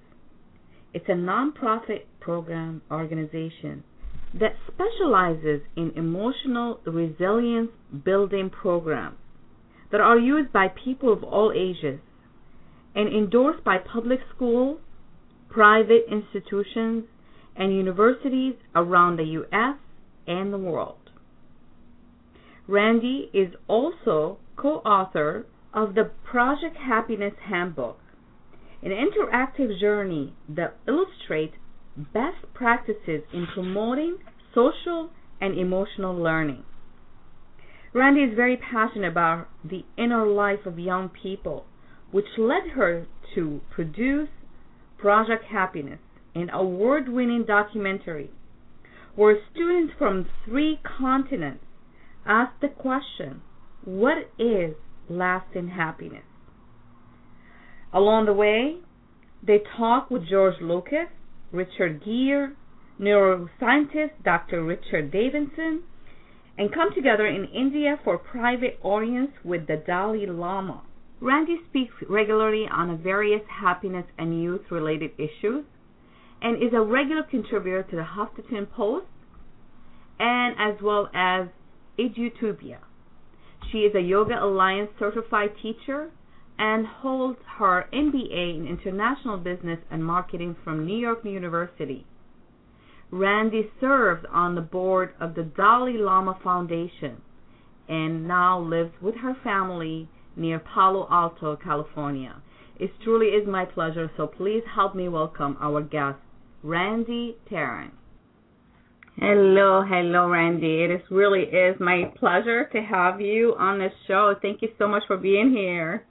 [0.93, 3.85] It's a nonprofit program organization
[4.39, 7.71] that specializes in emotional resilience
[8.05, 9.17] building programs
[9.91, 12.01] that are used by people of all ages
[12.95, 14.79] and endorsed by public schools,
[15.49, 17.05] private institutions,
[17.57, 19.77] and universities around the U.S.
[20.27, 21.11] and the world.
[22.69, 27.99] Randy is also co author of the Project Happiness Handbook,
[28.83, 31.57] an interactive journey that illustrates
[31.97, 34.19] best practices in promoting
[34.55, 35.11] social
[35.41, 36.65] and emotional learning.
[37.93, 41.67] Randy is very passionate about the inner life of young people,
[42.11, 44.29] which led her to produce
[44.99, 46.01] Project Happiness,
[46.35, 48.31] an award winning documentary
[49.17, 51.65] where students from three continents
[52.27, 53.41] ask the question
[53.85, 54.75] what is
[55.09, 56.25] lasting happiness?
[57.93, 58.77] Along the way,
[59.43, 61.09] they talk with George Lucas,
[61.53, 62.51] Richard Gere,
[63.01, 64.65] neuroscientist Dr.
[64.65, 65.83] Richard Davidson,
[66.59, 70.83] and come together in India for private audience with the Dalai Lama.
[71.21, 75.65] Randy speaks regularly on various happiness and youth related issues
[76.43, 79.07] and is a regular contributor to the Huffington Post
[80.19, 81.49] and as well as
[81.99, 82.79] Edutopia.
[83.71, 86.11] She is a Yoga Alliance certified teacher
[86.59, 92.07] and holds her MBA in International Business and Marketing from New York University.
[93.11, 97.21] Randy serves on the board of the Dalai Lama Foundation
[97.89, 102.43] and now lives with her family near Palo Alto, California.
[102.79, 106.19] It truly is my pleasure, so please help me welcome our guest,
[106.63, 107.91] Randy Taran.
[109.17, 110.83] Hello, hello, Randy.
[110.85, 114.35] It is really is my pleasure to have you on this show.
[114.43, 116.05] Thank you so much for being here.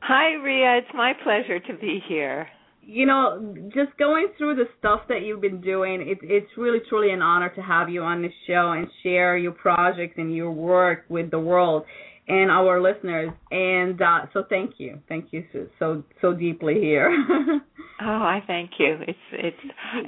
[0.00, 0.78] Hi, Ria.
[0.78, 2.48] It's my pleasure to be here.
[2.90, 7.12] you know, just going through the stuff that you've been doing, it, it's really truly
[7.12, 11.04] an honor to have you on the show and share your projects and your work
[11.10, 11.84] with the world
[12.28, 13.30] and our listeners.
[13.50, 17.10] And uh, so, thank you, thank you so so, so deeply here.
[18.00, 18.98] oh, I thank you.
[19.06, 19.56] It's it's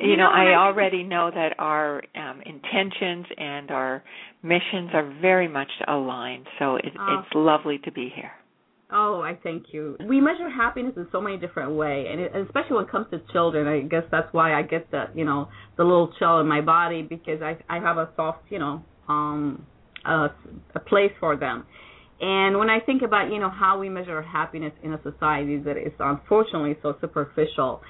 [0.03, 4.03] you, you know, know I already know that our um, intentions and our
[4.43, 6.47] missions are very much aligned.
[6.59, 7.19] So it, oh.
[7.19, 8.33] it's lovely to be here.
[8.93, 9.97] Oh, I thank you.
[10.09, 13.07] We measure happiness in so many different ways, and, it, and especially when it comes
[13.13, 13.69] to children.
[13.69, 17.03] I guess that's why I get the you know the little chill in my body
[17.03, 19.65] because I I have a soft you know um
[20.05, 20.29] a,
[20.75, 21.65] a place for them.
[22.21, 25.77] And when I think about you know how we measure happiness in a society that
[25.77, 27.81] is unfortunately so superficial,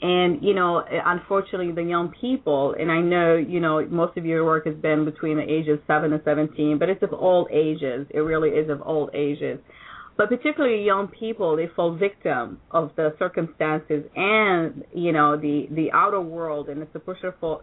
[0.00, 4.44] and you know unfortunately the young people and i know you know most of your
[4.44, 8.06] work has been between the ages 7 and 17 but it's of all ages.
[8.10, 9.58] It really is of all ages.
[10.16, 15.90] But particularly young people, they fall victim of the circumstances and you know the the
[15.92, 17.62] outer world and the superficial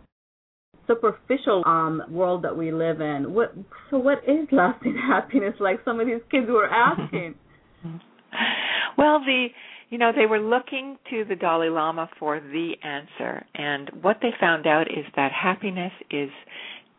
[0.88, 3.34] superficial um world that we live in.
[3.34, 3.54] What
[3.90, 5.56] so what is lasting happiness?
[5.60, 7.36] Like some of these kids were asking.
[8.98, 9.48] well, the
[9.90, 14.30] you know they were looking to the Dalai Lama for the answer, and what they
[14.40, 16.30] found out is that happiness is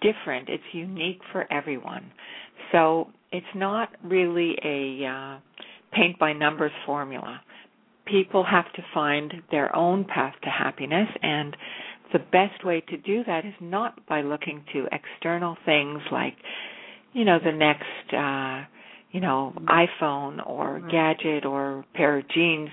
[0.00, 0.48] different.
[0.48, 2.12] It's unique for everyone.
[2.72, 5.38] So it's not really a uh,
[5.92, 7.40] paint by numbers formula.
[8.06, 11.56] People have to find their own path to happiness, and
[12.12, 16.34] the best way to do that is not by looking to external things like,
[17.12, 18.64] you know, the next, uh,
[19.12, 22.70] you know, iPhone or gadget or pair of jeans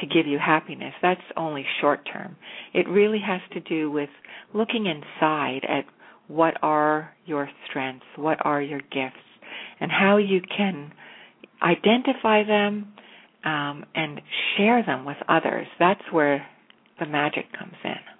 [0.00, 0.94] to give you happiness.
[1.02, 2.36] That's only short term.
[2.72, 4.08] It really has to do with
[4.54, 5.84] looking inside at
[6.28, 9.16] what are your strengths, what are your gifts,
[9.80, 10.92] and how you can
[11.62, 12.92] identify them
[13.44, 14.20] um, and
[14.56, 15.66] share them with others.
[15.78, 16.46] That's where
[17.00, 18.11] the magic comes in.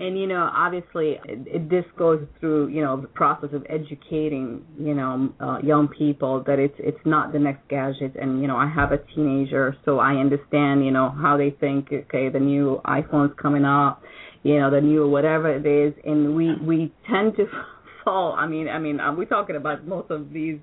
[0.00, 4.64] And you know, obviously, it, it, this goes through you know the process of educating
[4.78, 8.16] you know uh, young people that it's it's not the next gadget.
[8.16, 11.88] And you know, I have a teenager, so I understand you know how they think.
[11.92, 14.02] Okay, the new iPhone's coming up,
[14.42, 17.46] you know, the new whatever it is, and we we tend to
[18.04, 18.34] fall.
[18.38, 20.58] I mean, I mean, uh, we're talking about most of these,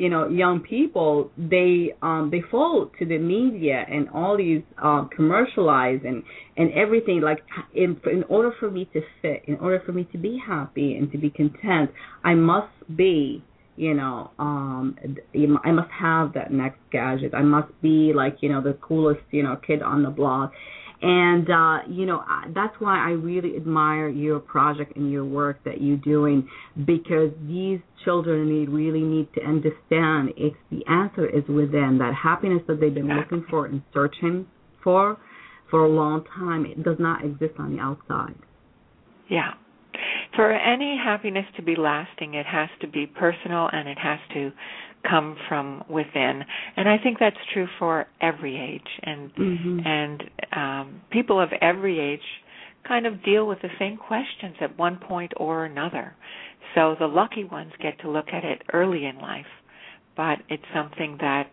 [0.00, 1.30] you know, young people.
[1.36, 6.22] They um they fall to the media and all these um commercialized and
[6.56, 7.20] and everything.
[7.20, 7.40] Like
[7.74, 11.12] in in order for me to fit, in order for me to be happy and
[11.12, 11.90] to be content,
[12.24, 13.44] I must be
[13.76, 14.96] you know um
[15.64, 19.42] i must have that next gadget i must be like you know the coolest you
[19.42, 20.52] know kid on the block
[21.02, 22.22] and uh, you know
[22.54, 26.48] that's why I really admire your project and your work that you're doing
[26.86, 32.62] because these children need really need to understand it's the answer is within that happiness
[32.68, 34.46] that they've been looking for and searching
[34.82, 35.18] for
[35.70, 36.66] for a long time.
[36.66, 38.34] It does not exist on the outside.
[39.30, 39.52] Yeah.
[40.36, 44.50] For any happiness to be lasting, it has to be personal and it has to
[45.08, 46.42] come from within.
[46.76, 48.88] And i think that's true for every age.
[49.02, 49.80] And mm-hmm.
[49.86, 50.22] and
[50.54, 52.20] um people of every age
[52.86, 56.14] kind of deal with the same questions at one point or another.
[56.74, 59.46] So the lucky ones get to look at it early in life
[60.16, 61.44] but it's something that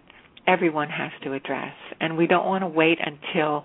[0.45, 1.73] everyone has to address.
[2.01, 3.63] And we don't want to wait until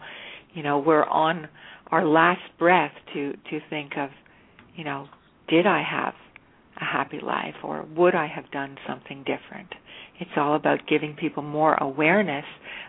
[0.55, 1.49] you know we're on
[1.91, 4.11] our last breath to to think of
[4.77, 5.09] you know
[5.49, 6.13] did i have
[6.83, 9.71] a happy life or would I have done something different?
[10.21, 12.45] It's all about giving people more awareness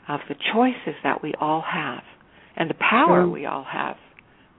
[0.10, 2.04] of the choices that we all have
[2.56, 3.96] and the power we all have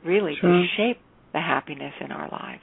[0.04, 0.98] really to shape
[1.32, 2.62] the happiness in our lives.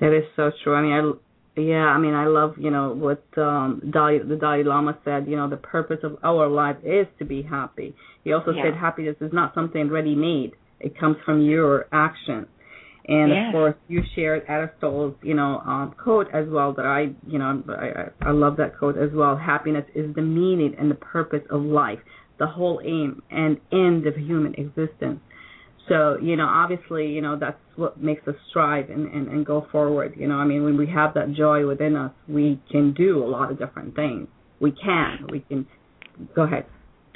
[0.00, 0.74] That is so true.
[0.74, 1.12] I mean, I
[1.54, 5.26] yeah, I mean, I love you know what um Dalai, the Dalai Lama said.
[5.28, 7.94] You know, the purpose of our life is to be happy.
[8.24, 8.64] He also yeah.
[8.64, 10.52] said happiness is not something ready made.
[10.80, 12.46] It comes from your action.
[13.08, 13.46] And yes.
[13.48, 17.62] of course, you shared Aristotle's, you know, um, quote as well that I, you know,
[17.68, 19.36] I, I love that quote as well.
[19.36, 21.98] Happiness is the meaning and the purpose of life,
[22.38, 25.20] the whole aim and end of human existence.
[25.88, 29.66] So, you know, obviously, you know, that's what makes us strive and, and, and go
[29.72, 30.14] forward.
[30.16, 33.26] You know, I mean, when we have that joy within us, we can do a
[33.26, 34.28] lot of different things.
[34.60, 35.26] We can.
[35.28, 35.66] We can.
[36.36, 36.66] Go ahead.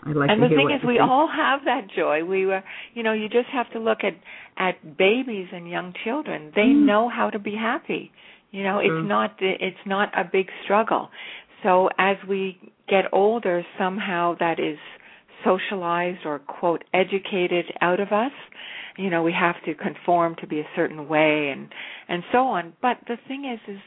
[0.06, 2.25] I'd like and the thing is, we all have that joy.
[2.25, 2.62] We were,
[2.94, 4.14] you know, you just have to look at
[4.56, 6.52] at babies and young children.
[6.54, 6.86] They mm.
[6.86, 8.12] know how to be happy.
[8.52, 11.10] You know, it's not it's not a big struggle.
[11.62, 12.58] So as we
[12.88, 14.78] get older, somehow that is
[15.44, 18.32] socialized or quote educated out of us.
[18.96, 21.68] You know, we have to conform to be a certain way and
[22.08, 22.75] and so on.
[22.80, 23.80] But the thing is, is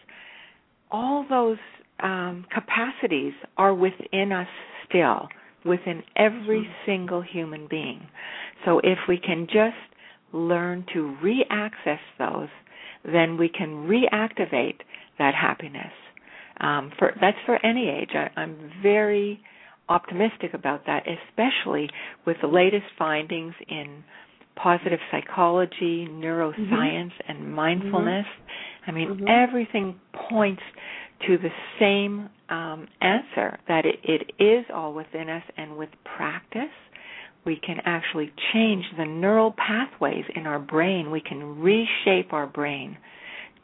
[0.92, 1.58] all those
[2.02, 4.48] um, capacities are within us
[4.88, 5.30] still
[5.66, 8.08] within every single human being.
[8.66, 9.76] So if we can just
[10.32, 12.50] learn to re-access those,
[13.04, 14.80] then we can reactivate
[15.18, 15.92] that happiness.
[16.60, 18.10] Um, for that's for any age.
[18.14, 19.40] I, I'm very
[19.88, 21.90] optimistic about that, especially
[22.26, 24.04] with the latest findings in
[24.56, 27.32] positive psychology, neuroscience, mm-hmm.
[27.32, 28.26] and mindfulness.
[28.26, 28.90] Mm-hmm.
[28.90, 29.26] I mean, mm-hmm.
[29.28, 30.00] everything
[30.30, 30.62] points
[31.28, 31.50] to the
[31.80, 36.64] same um, answer that it, it is all within us, and with practice,
[37.46, 41.12] we can actually change the neural pathways in our brain.
[41.12, 42.98] We can reshape our brain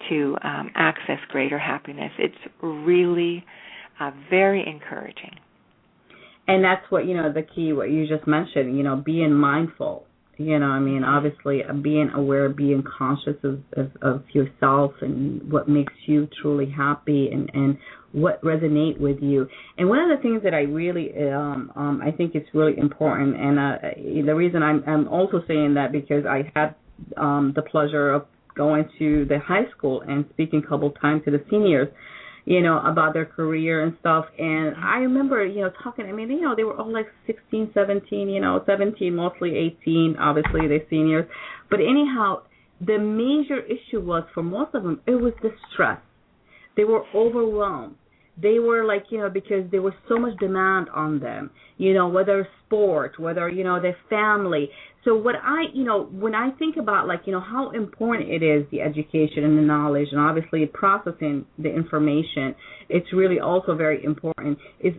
[0.10, 2.12] to um, access greater happiness.
[2.18, 3.44] It's really
[4.00, 5.36] uh, very encouraging.
[6.48, 7.74] And that's what you know the key.
[7.74, 8.78] What you just mentioned.
[8.78, 10.06] You know, being mindful
[10.38, 15.50] you know, I mean, obviously, uh, being aware, being conscious of, of, of yourself and
[15.50, 17.78] what makes you truly happy and and
[18.16, 19.48] what resonate with you.
[19.78, 23.36] And one of the things that I really, um, um, I think it's really important,
[23.36, 23.78] and uh,
[24.26, 26.76] the reason I'm I'm also saying that because I had
[27.18, 31.32] um, the pleasure of going to the high school and speaking a couple times to
[31.32, 31.90] the seniors
[32.46, 34.26] you know, about their career and stuff.
[34.38, 37.72] And I remember, you know, talking, I mean, you know, they were all like 16,
[37.74, 41.26] 17, you know, 17, mostly 18, obviously they're seniors.
[41.72, 42.44] But anyhow,
[42.80, 46.00] the major issue was for most of them, it was the stress.
[46.78, 47.96] They were overwhelmed
[48.42, 52.08] they were like you know because there was so much demand on them you know
[52.08, 54.70] whether sport whether you know their family.
[55.04, 58.42] So what i you know when i think about like you know how important it
[58.44, 62.56] is the education and the knowledge and obviously processing the information
[62.90, 64.94] it's really also very important is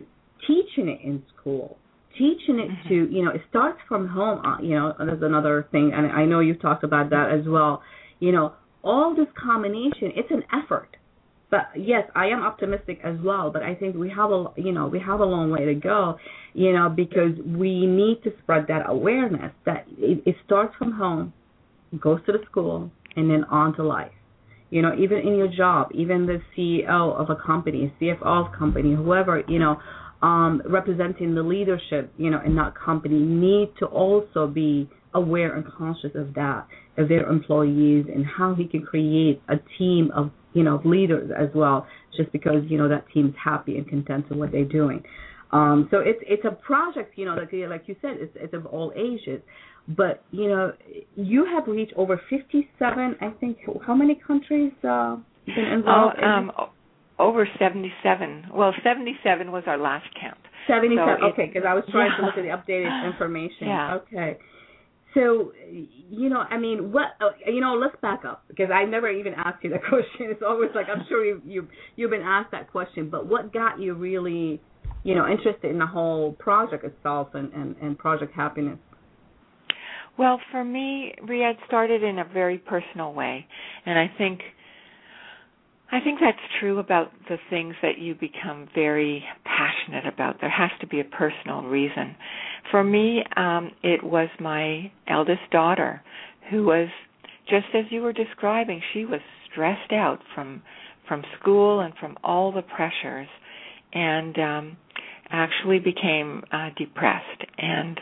[0.45, 1.77] teaching it in school.
[2.13, 2.89] Teaching it mm-hmm.
[2.89, 6.25] to you know it starts from home uh, you know there's another thing and i
[6.25, 7.83] know you've talked about that as well.
[8.19, 8.53] You know
[8.83, 10.97] all this combination it's an effort
[11.49, 13.51] but yes, I am optimistic as well.
[13.51, 16.17] But I think we have a you know we have a long way to go,
[16.53, 21.33] you know, because we need to spread that awareness that it, it starts from home,
[21.99, 24.11] goes to the school, and then on to life.
[24.69, 28.57] You know, even in your job, even the CEO of a company, CFO of a
[28.57, 29.79] company, whoever you know,
[30.21, 35.65] um, representing the leadership, you know, in that company, need to also be aware and
[35.65, 40.63] conscious of that, of their employees, and how he can create a team of you
[40.63, 41.85] know, leaders as well,
[42.17, 45.03] just because, you know, that team's happy and content with what they're doing.
[45.51, 48.65] Um, so it's it's a project, you know, like like you said, it's it's of
[48.65, 49.41] all ages.
[49.87, 50.73] But you know,
[51.15, 53.59] you have reached over 57, I think.
[53.85, 56.17] How many countries uh, been involved?
[56.21, 56.51] Oh, um,
[57.19, 58.47] over 77.
[58.53, 60.37] Well, 77 was our last count.
[60.67, 61.17] 77.
[61.21, 62.17] So okay, because I was trying yeah.
[62.17, 63.67] to look at the updated information.
[63.67, 63.99] Yeah.
[64.01, 64.37] Okay.
[65.13, 65.53] So,
[66.09, 69.33] you know, I mean, what uh, you know, let's back up because I never even
[69.33, 70.29] asked you that question.
[70.29, 73.79] It's always like I'm sure you you you've been asked that question, but what got
[73.79, 74.61] you really,
[75.03, 78.79] you know, interested in the whole project itself and and, and Project Happiness?
[80.17, 83.45] Well, for me, Riyadh started in a very personal way,
[83.85, 84.41] and I think
[85.89, 90.41] I think that's true about the things that you become very passionate about.
[90.41, 92.15] There has to be a personal reason.
[92.71, 96.01] For me, um, it was my eldest daughter
[96.51, 96.89] who was
[97.49, 98.81] just as you were describing.
[98.93, 100.61] She was stressed out from
[101.07, 103.29] from school and from all the pressures,
[103.93, 104.77] and um,
[105.29, 107.45] actually became uh, depressed.
[107.57, 107.97] And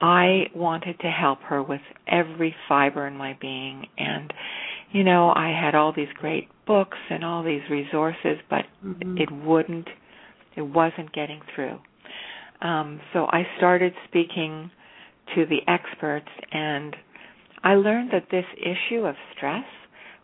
[0.00, 3.86] I wanted to help her with every fiber in my being.
[3.98, 4.32] And
[4.92, 9.18] you know, I had all these great books and all these resources, but mm-hmm.
[9.18, 9.88] it wouldn't,
[10.56, 11.78] it wasn't getting through.
[12.60, 14.70] Um, so I started speaking
[15.34, 16.94] to the experts, and
[17.64, 19.64] I learned that this issue of stress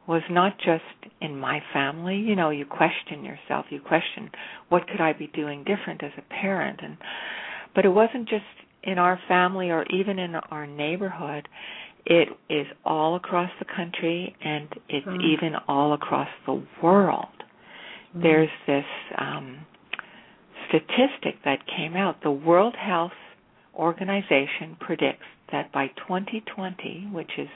[0.07, 2.17] was not just in my family.
[2.17, 4.31] You know, you question yourself, you question
[4.69, 6.99] what could I be doing different as a parent, and
[7.75, 8.45] but it wasn't just
[8.83, 11.49] in our family or even in our neighborhood.
[12.07, 15.19] It is all across the country, and it's mm.
[15.23, 17.27] even all across the world.
[18.17, 18.23] Mm.
[18.23, 18.85] There's this
[19.19, 19.67] um,
[20.69, 23.13] statistic that came out, the World Health
[23.75, 27.49] Organization predicts that by 2020, which is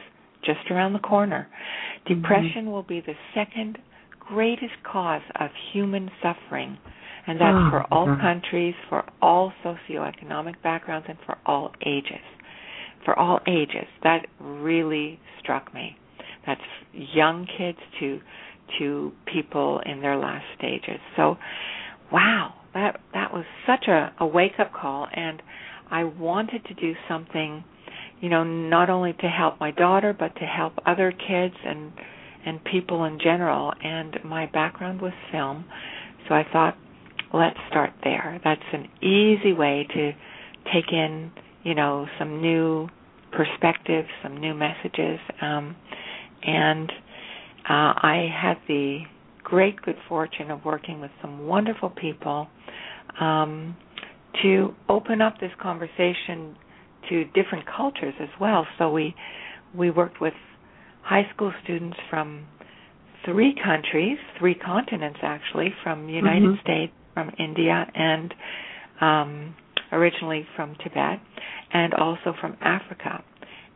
[0.44, 2.20] just around the corner, mm-hmm.
[2.20, 3.78] depression will be the second
[4.20, 6.78] greatest cause of human suffering.
[7.26, 8.20] And that's oh, for all God.
[8.20, 12.24] countries, for all socioeconomic backgrounds, and for all ages.
[13.04, 13.86] For all ages.
[14.02, 15.96] That really struck me.
[16.46, 16.60] That's
[16.92, 18.20] young kids to
[18.78, 21.00] to people in their last stages.
[21.16, 21.36] So,
[22.12, 25.42] wow, that that was such a, a wake up call and
[25.90, 27.64] I wanted to do something,
[28.20, 31.92] you know, not only to help my daughter but to help other kids and
[32.44, 35.64] and people in general and my background was film.
[36.28, 36.76] So I thought
[37.32, 38.40] let's start there.
[38.44, 40.12] That's an easy way to
[40.72, 41.30] take in,
[41.62, 42.88] you know, some new
[43.32, 45.18] perspectives, some new messages.
[45.40, 45.76] Um,
[46.42, 46.90] and
[47.68, 49.00] uh, I had the
[49.42, 52.48] great good fortune of working with some wonderful people
[53.20, 53.76] um,
[54.42, 56.56] to open up this conversation
[57.08, 58.66] to different cultures as well.
[58.78, 59.14] So we
[59.74, 60.34] we worked with
[61.02, 62.46] high school students from
[63.24, 66.60] three countries, three continents actually, from United mm-hmm.
[66.62, 68.34] States, from India, and
[69.00, 69.54] um,
[69.92, 71.20] originally from Tibet,
[71.72, 73.22] and also from Africa,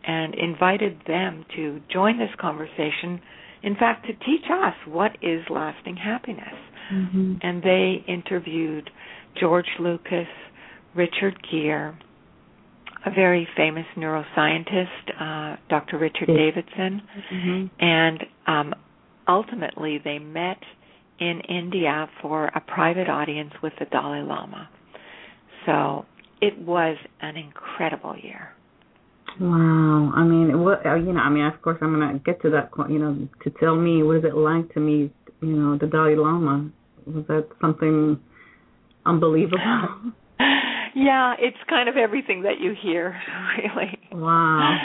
[0.04, 3.20] and invited them to join this conversation.
[3.62, 6.54] In fact, to teach us what is lasting happiness.
[6.92, 7.34] Mm-hmm.
[7.42, 8.90] And they interviewed
[9.38, 10.26] George Lucas,
[10.94, 11.94] Richard Gere,
[13.04, 14.86] a very famous neuroscientist,
[15.20, 15.98] uh, Dr.
[15.98, 17.02] Richard Davidson,
[17.32, 17.66] mm-hmm.
[17.80, 18.74] and um,
[19.26, 20.58] ultimately they met
[21.18, 24.68] in India for a private audience with the Dalai Lama.
[25.66, 26.04] So
[26.40, 28.50] it was an incredible year.
[29.40, 30.12] Wow.
[30.14, 32.50] I mean, what uh, you know, I mean, of course I'm going to get to
[32.50, 35.86] that you know, to tell me what is it like to meet, you know, the
[35.86, 36.70] Dalai Lama?
[37.06, 38.20] Was that something
[39.06, 39.58] unbelievable?
[40.94, 43.16] yeah, it's kind of everything that you hear,
[43.58, 43.98] really.
[44.12, 44.78] Wow.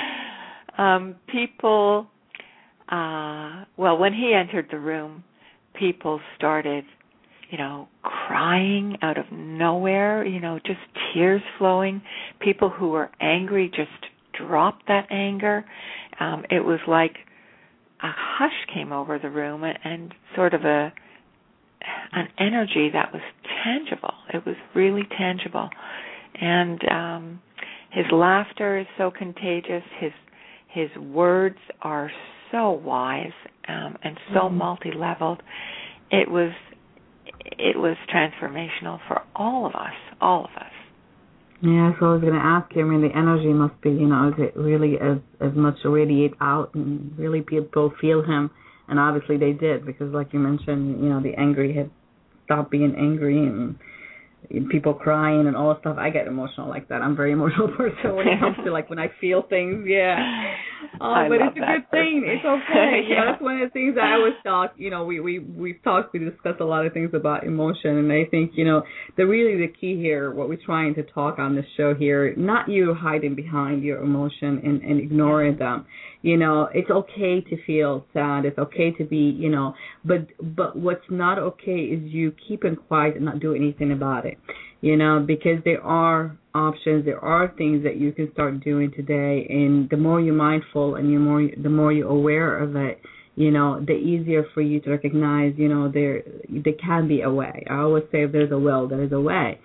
[0.78, 2.08] Um people
[2.90, 5.24] uh well, when he entered the room,
[5.78, 6.86] people started
[7.50, 10.80] you know, crying out of nowhere, you know, just
[11.14, 12.02] tears flowing.
[12.40, 13.90] People who were angry just
[14.38, 15.66] dropped that anger.
[16.20, 17.16] Um, it was like
[18.02, 20.94] a hush came over the room and, and sort of a
[22.12, 23.22] an energy that was
[23.64, 24.14] tangible.
[24.34, 25.70] It was really tangible.
[26.40, 27.42] And um
[27.92, 29.84] his laughter is so contagious.
[30.00, 30.12] His
[30.68, 32.12] his words are
[32.52, 33.32] so wise
[33.68, 34.58] um and so mm-hmm.
[34.58, 35.42] multi-leveled.
[36.12, 36.52] It was
[37.58, 40.72] it was transformational for all of us, all of us.
[41.62, 42.86] Yeah, so I was going to ask you.
[42.86, 46.34] I mean, the energy must be, you know, is it really as as much radiate
[46.40, 48.52] out and really people feel him?
[48.88, 51.90] And obviously they did because, like you mentioned, you know, the angry had
[52.46, 53.76] stopped being angry and
[54.70, 55.98] people crying and all that stuff.
[56.00, 57.02] I get emotional like that.
[57.02, 59.86] I'm a very emotional person when it comes to like when I feel things.
[59.88, 60.18] Yeah.
[61.02, 62.24] Uh, but it's a good thing.
[62.26, 63.02] It's okay.
[63.08, 63.10] yeah.
[63.10, 64.74] You know, that's one of the things that I always talk.
[64.78, 68.12] You know, we we we've talked, we discussed a lot of things about emotion, and
[68.12, 68.84] I think you know
[69.16, 72.70] the really the key here, what we're trying to talk on this show here, not
[72.70, 75.86] you hiding behind your emotion and and ignoring them.
[76.22, 78.46] You know, it's okay to feel sad.
[78.46, 83.16] It's okay to be, you know, but but what's not okay is you keeping quiet
[83.16, 84.38] and not do anything about it
[84.82, 89.48] you know, because there are options, there are things that you can start doing today,
[89.50, 93.02] and the more you're mindful and you more the more you're aware of it,
[93.36, 97.30] you know, the easier for you to recognize, you know, there there can be a
[97.30, 97.66] way.
[97.70, 99.60] I always say if there's a will, there's a way.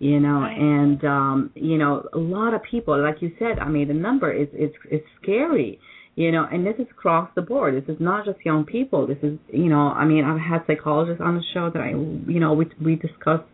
[0.00, 0.58] You know, right.
[0.58, 4.32] and um, you know, a lot of people, like you said, I mean, the number
[4.32, 5.78] is is is scary
[6.16, 9.18] you know and this is across the board this is not just young people this
[9.22, 12.52] is you know i mean i've had psychologists on the show that i you know
[12.52, 13.44] we we discussed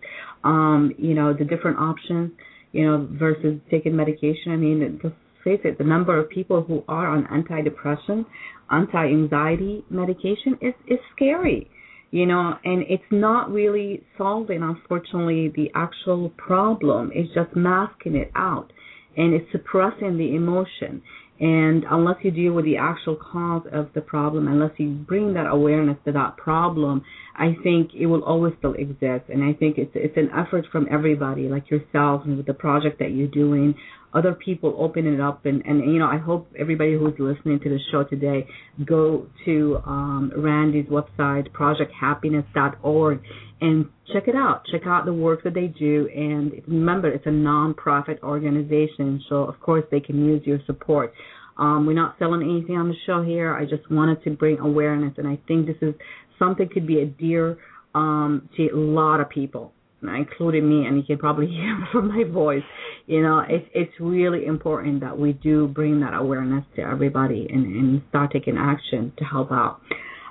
[0.45, 2.33] um, you know, the different options,
[2.73, 4.53] you know, versus taking medication.
[4.53, 8.27] I mean, just face it, the number of people who are on antidepressant,
[8.71, 11.71] anti-anxiety medication is is scary,
[12.11, 17.11] you know, and it's not really solving, unfortunately, the actual problem.
[17.15, 18.73] It's just masking it out,
[19.17, 21.03] and it's suppressing the emotion.
[21.41, 25.47] And unless you deal with the actual cause of the problem, unless you bring that
[25.51, 27.03] awareness to that problem,
[27.37, 29.25] I think it will always still exist.
[29.29, 32.99] And I think it's it's an effort from everybody, like yourself and with the project
[32.99, 33.75] that you're doing,
[34.13, 37.69] other people opening it up and, and you know, I hope everybody who's listening to
[37.69, 38.47] the show today
[38.85, 43.23] go to um, Randy's website, projecthappiness.org
[43.61, 44.63] and check it out.
[44.73, 49.61] Check out the work that they do and remember it's a non-profit organization, so of
[49.61, 51.13] course they can use your support.
[51.57, 53.55] Um, we're not selling anything on the show here.
[53.55, 55.95] I just wanted to bring awareness, and I think this is
[56.41, 57.59] something could be a dear
[57.95, 59.73] um, to a lot of people,
[60.03, 62.65] including me, and you can probably hear from my voice.
[63.07, 67.65] You know, it's it's really important that we do bring that awareness to everybody and,
[67.65, 69.81] and start taking action to help out.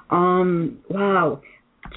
[0.09, 1.41] Um, wow.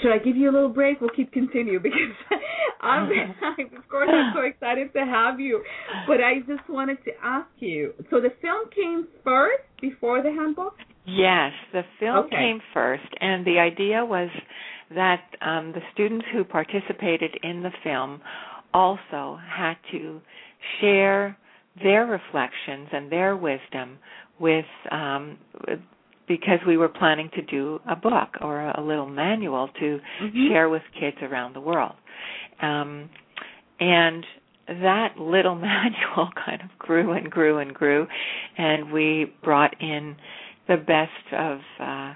[0.01, 1.01] Should I give you a little break?
[1.01, 2.15] We'll keep continue because
[2.83, 5.63] I'm, of course I'm so excited to have you.
[6.07, 7.95] But I just wanted to ask you.
[8.11, 10.75] So the film came first before the handbook?
[11.05, 12.37] Yes, the film okay.
[12.37, 14.29] came first, and the idea was
[14.95, 18.21] that um, the students who participated in the film
[18.73, 20.21] also had to
[20.81, 21.37] share
[21.83, 23.99] their reflections and their wisdom
[24.39, 25.39] with um,
[26.29, 30.49] because we were planning to do a book or a little manual to mm-hmm.
[30.49, 31.95] share with kids around the world.
[32.61, 33.11] Um,
[33.81, 34.25] and
[34.69, 38.07] that little manual kind of grew and grew and grew,
[38.57, 40.17] and we brought in
[40.73, 42.15] the best of, uh,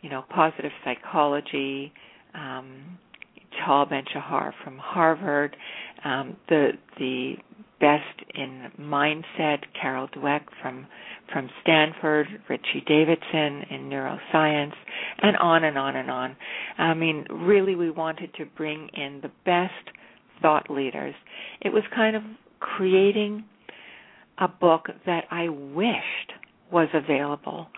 [0.00, 1.92] you know, positive psychology.
[2.34, 2.98] Um,
[3.64, 5.56] Tal Ben Shahar from Harvard,
[6.04, 7.34] um, the the
[7.80, 8.02] best
[8.34, 10.86] in mindset, Carol Dweck from
[11.32, 14.74] from Stanford, Richie Davidson in neuroscience,
[15.22, 16.36] and on and on and on.
[16.78, 19.72] I mean, really, we wanted to bring in the best
[20.40, 21.14] thought leaders.
[21.60, 22.22] It was kind of
[22.60, 23.44] creating
[24.38, 26.32] a book that I wished
[26.70, 27.68] was available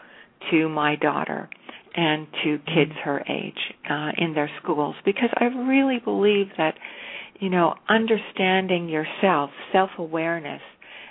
[0.51, 1.49] to my daughter
[1.95, 3.59] and to kids her age
[3.91, 6.75] uh, in their schools because I really believe that
[7.41, 10.63] you know understanding yourself, self-awareness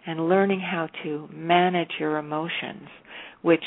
[0.05, 2.87] and learning how to manage your emotions
[3.41, 3.63] which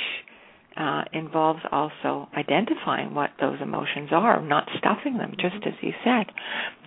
[0.77, 6.27] uh, involves also identifying what those emotions are, not stuffing them, just as you said,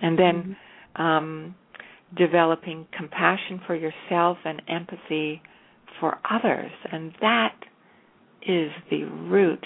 [0.02, 0.56] and then
[0.96, 1.02] mm-hmm.
[1.02, 1.54] um,
[2.16, 5.40] developing compassion for yourself and empathy
[6.00, 7.54] for others, and that
[8.48, 9.64] is the root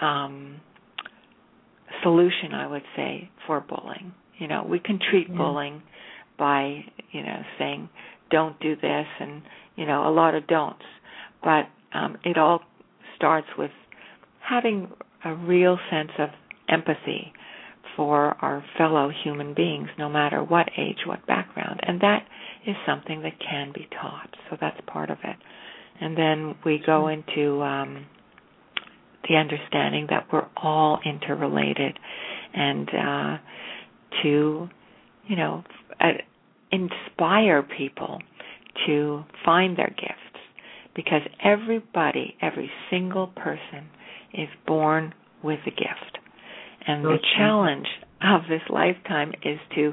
[0.00, 0.60] um,
[2.02, 4.12] solution, I would say, for bullying.
[4.38, 5.36] You know, we can treat yeah.
[5.36, 5.82] bullying
[6.38, 7.88] by, you know, saying,
[8.30, 9.42] don't do this, and,
[9.76, 10.84] you know, a lot of don'ts.
[11.42, 12.60] But um, it all
[13.16, 13.70] starts with
[14.40, 14.88] having
[15.24, 16.28] a real sense of
[16.68, 17.32] empathy
[17.96, 21.80] for our fellow human beings, no matter what age, what background.
[21.82, 22.26] And that
[22.66, 24.30] is something that can be taught.
[24.48, 25.36] So that's part of it.
[26.00, 28.06] And then we go into um,
[29.28, 31.98] the understanding that we're all interrelated
[32.54, 33.38] and uh,
[34.22, 34.68] to,
[35.26, 35.64] you know,
[36.00, 36.12] uh,
[36.70, 38.20] inspire people
[38.86, 40.42] to find their gifts
[40.94, 43.88] because everybody, every single person
[44.34, 46.18] is born with a gift.
[46.86, 47.86] And the challenge
[48.22, 49.92] of this lifetime is to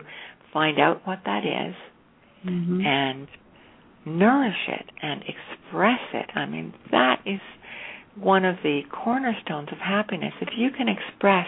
[0.53, 1.75] find out what that is
[2.47, 2.81] mm-hmm.
[2.85, 3.27] and
[4.05, 6.29] nourish it and express it.
[6.35, 7.39] I mean, that is
[8.15, 10.33] one of the cornerstones of happiness.
[10.41, 11.47] If you can express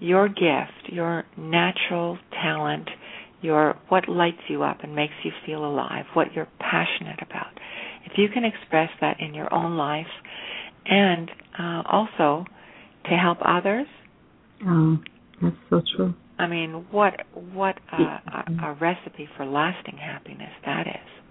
[0.00, 2.88] your gift, your natural talent,
[3.40, 7.52] your what lights you up and makes you feel alive, what you're passionate about.
[8.04, 10.06] If you can express that in your own life
[10.86, 12.44] and uh, also
[13.04, 13.86] to help others.
[14.66, 14.98] Oh,
[15.40, 16.14] that's so true.
[16.38, 17.14] I mean, what
[17.52, 21.21] what a, a, a recipe for lasting happiness that is.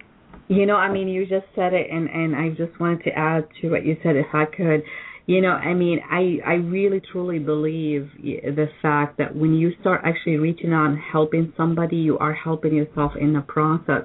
[0.52, 3.48] You know, I mean, you just said it, and and I just wanted to add
[3.62, 4.84] to what you said, if I could.
[5.26, 10.02] You know, I mean, I I really truly believe the fact that when you start
[10.04, 14.04] actually reaching out and helping somebody, you are helping yourself in the process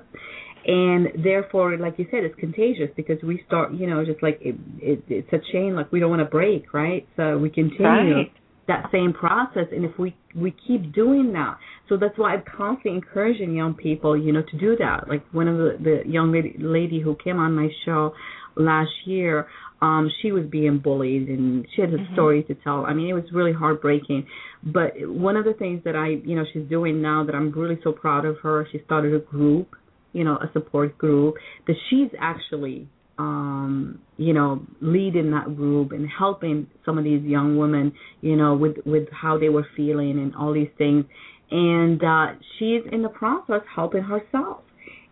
[0.67, 4.57] and therefore like you said it's contagious because we start you know just like it,
[4.81, 8.33] it it's a chain like we don't want to break right so we continue right.
[8.67, 11.57] that same process and if we we keep doing that
[11.89, 15.09] so that's why I'm constantly encouraging young people, you know, to do that.
[15.09, 18.13] Like one of the, the young lady, lady who came on my show
[18.57, 19.47] last year,
[19.81, 22.15] um, she was being bullied and she had a mm-hmm.
[22.15, 22.85] story to tell.
[22.87, 24.27] I mean, it was really heartbreaking.
[24.65, 27.79] But one of the things that I, you know, she's doing now that I'm really
[27.85, 29.77] so proud of her, she started a group,
[30.13, 31.35] you know, a support group
[31.67, 37.57] that she's actually um you know leading that group and helping some of these young
[37.57, 41.03] women you know with with how they were feeling and all these things
[41.51, 42.27] and uh
[42.59, 44.63] she's in the process helping herself.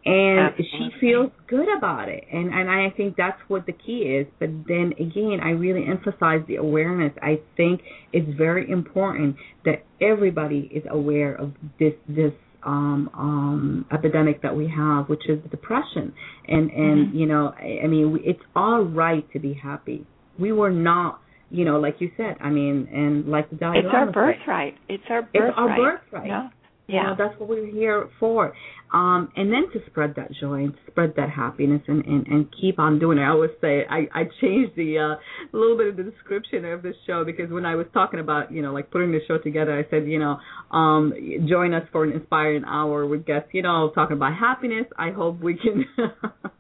[0.07, 0.69] And Absolutely.
[0.71, 2.25] she feels good about it.
[2.31, 4.27] And and I think that's what the key is.
[4.39, 7.13] But then again I really emphasize the awareness.
[7.23, 7.81] I think
[8.13, 12.33] it's very important that everybody is aware of this this
[12.65, 16.13] um um epidemic that we have which is depression.
[16.49, 17.17] And and mm-hmm.
[17.17, 20.07] you know I, I mean it's all right to be happy.
[20.39, 21.21] We were not
[21.55, 24.75] you know, like you said, I mean, and like the Dalai It's our birthright.
[24.89, 25.49] It's our birthright.
[25.49, 26.27] It's our birthright.
[26.27, 26.49] Yeah.
[26.87, 26.97] Yeah.
[26.97, 28.53] You know, that's what we're here for.
[28.95, 32.79] Um, and then to spread that joy and spread that happiness and, and, and keep
[32.79, 33.23] on doing it.
[33.23, 36.93] I always say I, I changed the uh, little bit of the description of the
[37.05, 39.91] show because when I was talking about, you know, like putting the show together, I
[39.91, 40.39] said, you know,
[40.71, 41.13] um,
[41.49, 44.87] join us for an inspiring hour with guests, you know, talking about happiness.
[44.97, 45.85] I hope we can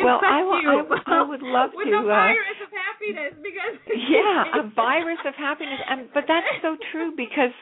[0.00, 1.92] well, I, you I, I would love with to.
[1.92, 3.74] With a uh, virus uh, of happiness because
[4.08, 5.80] yeah, a virus of happiness.
[5.88, 7.52] And but that's so true because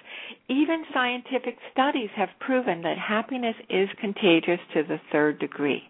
[0.48, 5.82] even scientific studies have proven that happiness is contagious to the third degree.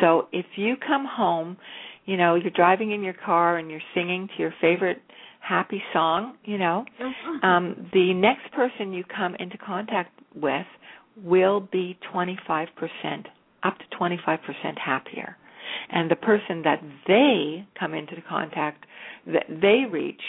[0.00, 1.56] So if you come home,
[2.06, 5.00] you know, you're driving in your car and you're singing to your favorite
[5.40, 6.84] happy song, you know,
[7.42, 10.66] um, the next person you come into contact with
[11.22, 12.66] will be 25%,
[13.62, 14.38] up to 25%
[14.78, 15.36] happier.
[15.90, 18.86] And the person that they come into contact
[19.26, 20.22] that they reach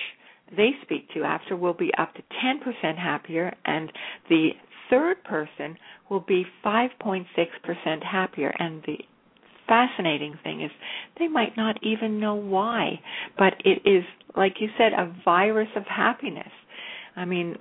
[0.56, 3.54] they speak to after will be up to 10% happier.
[3.66, 3.92] And
[4.30, 4.50] the
[4.90, 5.78] third person
[6.12, 7.26] will be 5.6%
[8.04, 8.54] happier.
[8.60, 8.98] And the
[9.68, 10.70] fascinating thing is
[11.18, 13.00] they might not even know why,
[13.38, 14.04] but it is,
[14.36, 16.52] like you said, a virus of happiness.
[17.16, 17.56] I mean,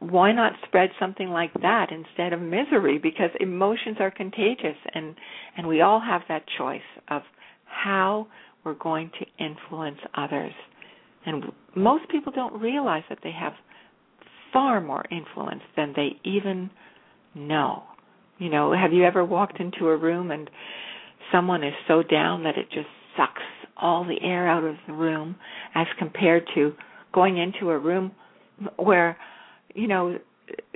[0.00, 5.16] why not spread something like that instead of misery because emotions are contagious and
[5.56, 7.22] and we all have that choice of
[7.64, 8.28] how
[8.64, 10.52] we're going to influence others
[11.26, 13.54] and most people don't realize that they have
[14.52, 16.70] far more influence than they even
[17.34, 17.82] know
[18.38, 20.50] you know have you ever walked into a room and
[21.32, 23.42] someone is so down that it just sucks
[23.76, 25.36] all the air out of the room
[25.74, 26.72] as compared to
[27.12, 28.12] going into a room
[28.76, 29.16] where
[29.74, 30.18] you know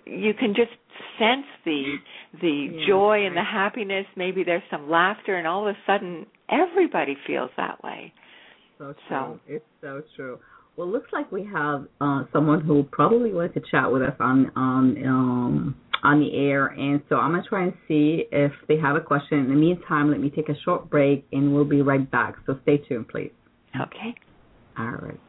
[0.06, 0.70] you can just
[1.18, 1.96] sense the
[2.40, 4.06] the yeah, joy and the happiness.
[4.16, 8.12] Maybe there's some laughter and all of a sudden everybody feels that way.
[8.78, 8.94] So true.
[9.08, 10.38] So, it's so true.
[10.76, 14.16] Well it looks like we have uh someone who probably wanted to chat with us
[14.20, 18.52] on on um on the air and so i'm going to try and see if
[18.68, 19.38] they have a question.
[19.38, 22.58] In the meantime let me take a short break and we'll be right back so
[22.62, 23.32] stay tuned please.
[23.80, 24.14] Okay.
[24.78, 25.20] All right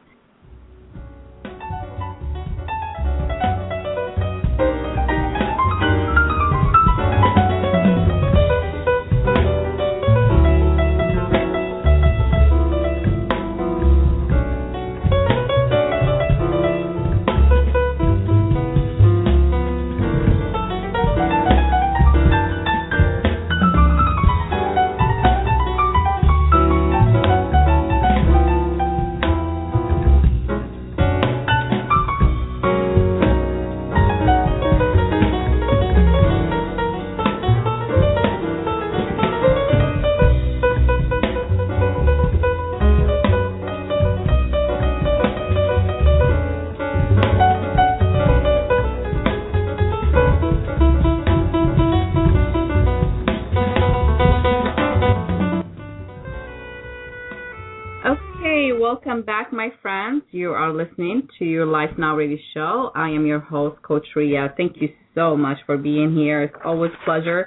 [60.34, 62.90] You are listening to your Life Now Radio show.
[62.92, 64.52] I am your host, Coach Ria.
[64.56, 66.42] Thank you so much for being here.
[66.42, 67.46] It's always a pleasure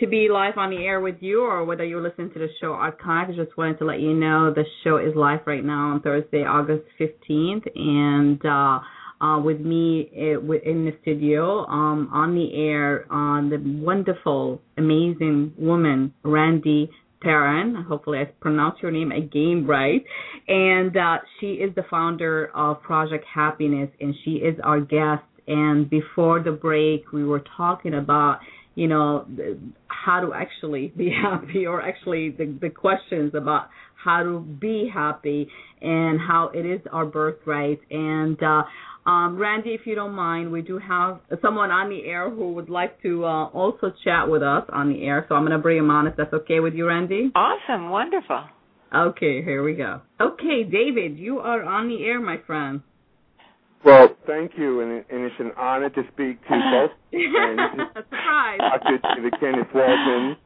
[0.00, 2.72] to be live on the air with you, or whether you're listening to the show
[2.72, 3.28] archive.
[3.30, 6.42] I just wanted to let you know the show is live right now on Thursday,
[6.42, 13.06] August 15th, and uh, uh, with me uh, in the studio um, on the air,
[13.12, 17.74] on the wonderful, amazing woman, Randy Perrin.
[17.88, 20.04] Hopefully, I pronounced your name again right.
[20.46, 25.24] And uh, she is the founder of Project Happiness, and she is our guest.
[25.46, 28.40] And before the break, we were talking about,
[28.74, 29.26] you know,
[29.88, 33.68] how to actually be happy, or actually the, the questions about
[34.02, 35.48] how to be happy
[35.82, 37.80] and how it is our birthright.
[37.90, 38.62] And uh,
[39.08, 42.68] um, Randy, if you don't mind, we do have someone on the air who would
[42.68, 45.24] like to uh, also chat with us on the air.
[45.30, 47.32] So I'm going to bring him on if that's okay with you, Randy.
[47.34, 48.44] Awesome, wonderful.
[48.94, 50.02] Okay, here we go.
[50.20, 52.82] Okay, David, you are on the air, my friend.
[53.82, 56.50] Well, thank you, and, and it's an honor to speak to
[56.90, 56.90] both
[57.96, 58.58] Surprise.
[58.58, 58.98] Dr.
[59.14, 60.36] David Kenneth Walton.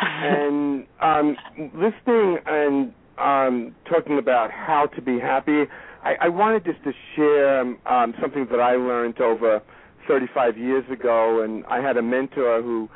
[0.00, 1.36] And um,
[1.72, 5.64] listening and um, talking about how to be happy,
[6.02, 9.60] I, I wanted just to share um, something that I learned over
[10.06, 12.88] 35 years ago, and I had a mentor who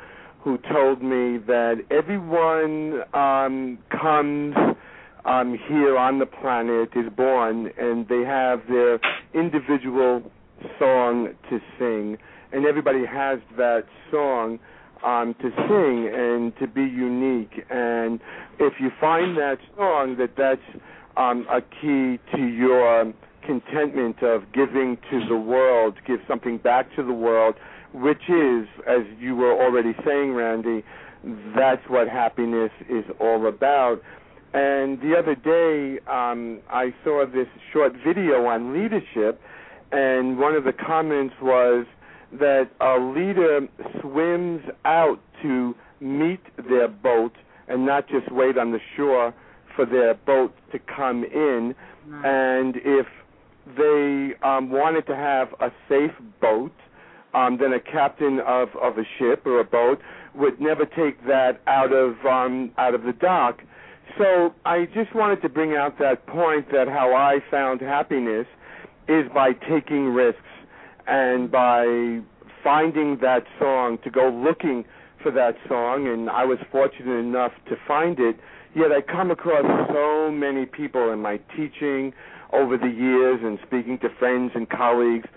[0.43, 4.53] who told me that everyone um, comes
[5.23, 8.99] um, here on the planet is born, and they have their
[9.33, 10.29] individual
[10.77, 12.17] song to sing,
[12.51, 14.59] and everybody has that song
[15.05, 17.63] um, to sing and to be unique.
[17.69, 18.19] And
[18.59, 20.83] if you find that song, that that's
[21.17, 23.13] um, a key to your
[23.45, 27.55] contentment of giving to the world, give something back to the world,
[27.93, 30.83] which is, as you were already saying, Randy,
[31.55, 34.01] that's what happiness is all about.
[34.53, 39.41] And the other day, um, I saw this short video on leadership,
[39.91, 41.85] and one of the comments was
[42.33, 43.67] that a leader
[44.01, 47.33] swims out to meet their boat
[47.67, 49.33] and not just wait on the shore
[49.75, 51.75] for their boat to come in.
[52.25, 53.07] And if
[53.77, 56.73] they um, wanted to have a safe boat,
[57.33, 59.99] um, then a captain of, of a ship or a boat
[60.35, 63.61] would never take that out of um, out of the dock.
[64.17, 68.45] So I just wanted to bring out that point that how I found happiness
[69.07, 70.41] is by taking risks
[71.07, 72.19] and by
[72.63, 74.85] finding that song to go looking
[75.21, 78.37] for that song and I was fortunate enough to find it
[78.75, 82.13] Yet I come across so many people in my teaching
[82.51, 85.27] over the years and speaking to friends and colleagues.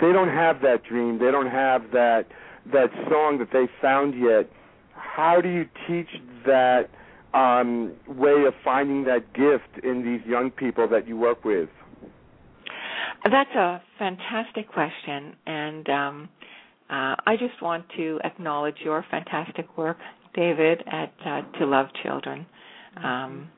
[0.00, 1.18] They don't have that dream.
[1.18, 2.26] They don't have that
[2.72, 4.50] that song that they found yet,
[4.94, 6.08] how do you teach
[6.44, 6.88] that
[7.34, 11.68] um, way of finding that gift in these young people that you work with?
[13.24, 16.28] That's a fantastic question, and um,
[16.88, 19.98] uh, I just want to acknowledge your fantastic work,
[20.34, 22.46] David, at uh, To Love Children.
[23.02, 23.50] Um,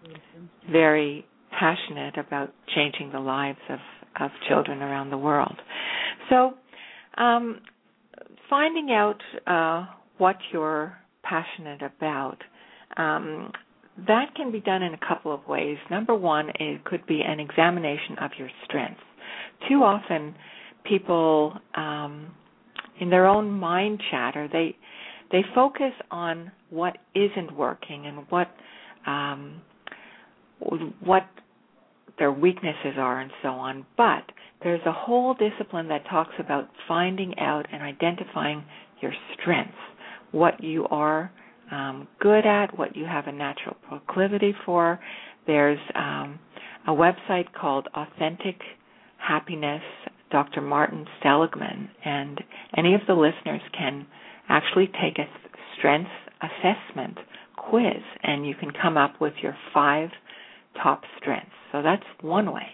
[0.70, 1.24] very
[1.59, 3.79] passionate about changing the lives of,
[4.20, 5.57] of children around the world.
[6.31, 6.55] So,
[7.16, 7.61] um,
[8.51, 9.87] finding out uh,
[10.18, 12.38] what you're passionate about,
[12.96, 13.53] um,
[14.07, 15.77] that can be done in a couple of ways.
[15.90, 19.01] Number one, it could be an examination of your strengths.
[19.68, 20.35] Too often,
[20.85, 22.33] people um,
[23.01, 24.77] in their own mind chatter they
[25.31, 28.48] they focus on what isn't working and what
[29.07, 29.61] um,
[31.01, 31.27] what
[32.19, 33.87] their weaknesses are and so on.
[33.97, 34.25] But
[34.63, 38.65] there's a whole discipline that talks about finding out and identifying
[39.01, 39.75] your strengths,
[40.33, 41.31] what you are
[41.71, 44.99] um, good at, what you have a natural proclivity for.
[45.47, 46.39] There's um,
[46.87, 48.57] a website called Authentic
[49.19, 49.83] Happiness,
[50.31, 50.61] Dr.
[50.61, 52.43] Martin Seligman, and
[52.77, 54.07] any of the listeners can
[54.49, 55.29] actually take a
[55.77, 56.11] strengths
[56.43, 57.19] assessment
[57.71, 60.11] quiz, and you can come up with your five
[60.83, 61.51] top strengths.
[61.73, 62.66] So that's one way.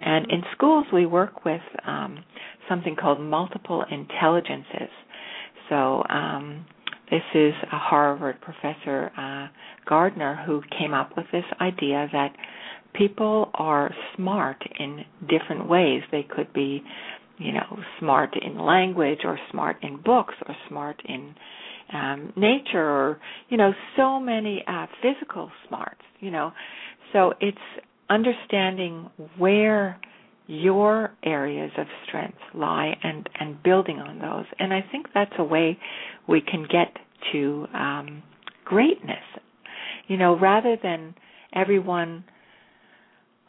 [0.00, 2.24] And in schools, we work with um,
[2.68, 4.90] something called multiple intelligences.
[5.68, 6.66] So um,
[7.10, 9.48] this is a Harvard professor, uh,
[9.88, 12.34] Gardner, who came up with this idea that
[12.94, 16.02] people are smart in different ways.
[16.10, 16.82] They could be,
[17.38, 21.34] you know, smart in language, or smart in books, or smart in
[21.92, 26.02] um, nature, or you know, so many uh, physical smarts.
[26.20, 26.52] You know,
[27.12, 27.58] so it's
[28.08, 29.98] understanding where
[30.46, 35.44] your areas of strength lie and and building on those and i think that's a
[35.44, 35.76] way
[36.28, 36.96] we can get
[37.32, 38.22] to um
[38.64, 39.24] greatness
[40.06, 41.14] you know rather than
[41.52, 42.22] everyone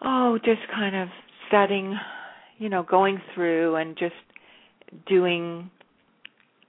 [0.02, 1.08] oh just kind of
[1.48, 1.96] studying
[2.58, 4.16] you know going through and just
[5.08, 5.70] doing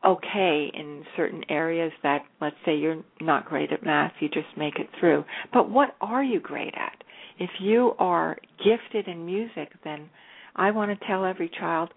[0.04, 4.76] okay in certain areas that let's say you're not great at math you just make
[4.78, 5.24] it through.
[5.52, 7.02] But what are you great at?
[7.38, 10.08] If you are gifted in music, then
[10.56, 11.90] I want to tell every child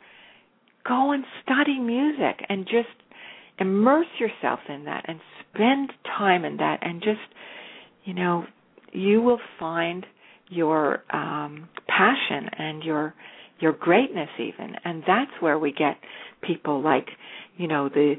[0.87, 2.87] go and study music and just
[3.59, 5.19] immerse yourself in that and
[5.53, 7.19] spend time in that and just
[8.03, 8.45] you know
[8.91, 10.05] you will find
[10.49, 13.13] your um passion and your
[13.61, 14.75] your greatness even.
[14.83, 15.97] And that's where we get
[16.41, 17.07] people like
[17.57, 18.15] you know the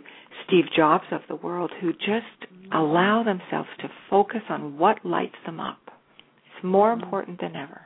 [0.46, 5.60] Steve Jobs of the world who just allow themselves to focus on what lights them
[5.60, 7.82] up It's more important than ever.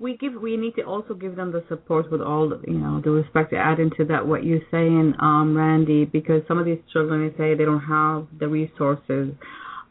[0.00, 3.00] We give we need to also give them the support with all the, you know
[3.00, 6.80] the respect to add into that what you're saying, um, Randy, because some of these
[6.92, 9.34] children they say they don't have the resources.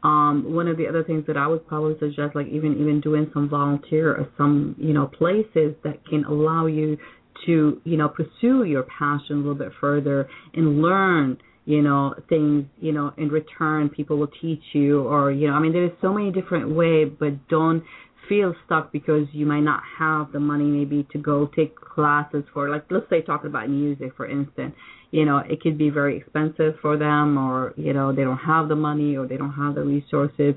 [0.04, 3.32] Um, one of the other things that I would probably suggest, like even even doing
[3.34, 6.98] some volunteer or some you know places that can allow you
[7.46, 12.66] to you know pursue your passion a little bit further and learn you know things
[12.80, 16.14] you know in return people will teach you or you know i mean there's so
[16.14, 17.84] many different ways but don't
[18.28, 22.70] feel stuck because you might not have the money maybe to go take classes for
[22.70, 24.74] like let's say talking about music for instance.
[25.12, 28.68] You know it could be very expensive for them or you know they don't have
[28.68, 30.56] the money or they don't have the resources.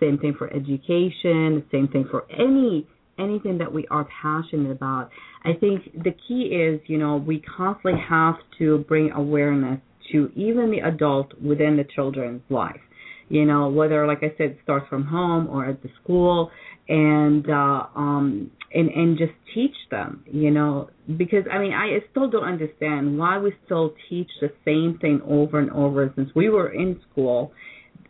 [0.00, 2.86] Same thing for education same thing for any
[3.18, 5.10] anything that we are passionate about
[5.44, 9.80] i think the key is you know we constantly have to bring awareness
[10.12, 12.80] to even the adult within the children's life.
[13.28, 16.50] You know, whether like I said, it starts from home or at the school
[16.88, 22.30] and uh um and and just teach them, you know, because I mean I still
[22.30, 26.72] don't understand why we still teach the same thing over and over since we were
[26.72, 27.52] in school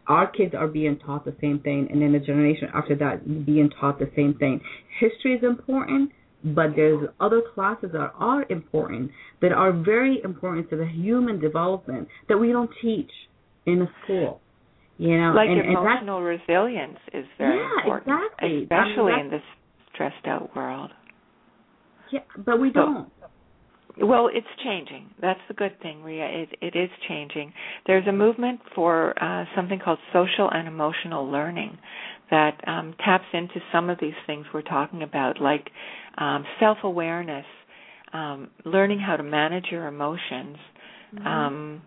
[0.09, 3.71] our kids are being taught the same thing and then the generation after that being
[3.81, 4.61] taught the same thing
[5.01, 6.11] history is important
[6.45, 9.11] but there's other classes that are important
[9.43, 13.11] that are very important to the human development that we don't teach
[13.67, 14.41] in a school.
[14.99, 18.63] You know, like and, emotional and resilience is very yeah, important, exactly.
[18.65, 19.43] especially I mean, in this
[19.95, 20.91] stressed out world.
[22.13, 23.09] Yeah, but we don't.
[24.01, 25.11] Well, it's changing.
[25.21, 26.47] That's the good thing, Rea.
[26.51, 27.53] It, it is changing.
[27.87, 31.77] There's a movement for uh, something called social and emotional learning
[32.31, 35.69] that um, taps into some of these things we're talking about, like
[36.19, 37.47] um, self awareness,
[38.13, 40.57] um, learning how to manage your emotions,
[41.15, 41.27] mm-hmm.
[41.27, 41.83] um,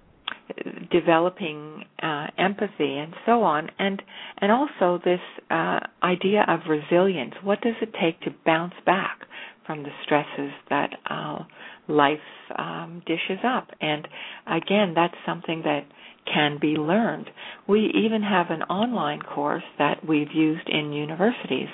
[0.91, 4.01] developing uh, empathy, and so on, and
[4.39, 7.33] and also this uh, idea of resilience.
[7.43, 9.19] What does it take to bounce back
[9.65, 11.43] from the stresses that uh,
[11.91, 12.19] life
[12.57, 13.69] um, dishes up.
[13.79, 14.07] And
[14.47, 15.85] again, that's something that
[16.31, 17.29] can be learned.
[17.67, 21.69] We even have an online course that we've used in universities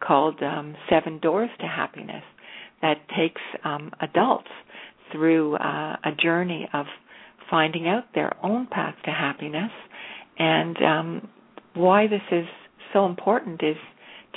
[0.00, 2.24] called um, Seven Doors to Happiness
[2.82, 4.48] that takes um, adults
[5.12, 6.86] through uh, a journey of
[7.50, 9.70] finding out their own path to happiness.
[10.38, 11.28] And um,
[11.74, 12.46] why this is
[12.92, 13.76] so important is,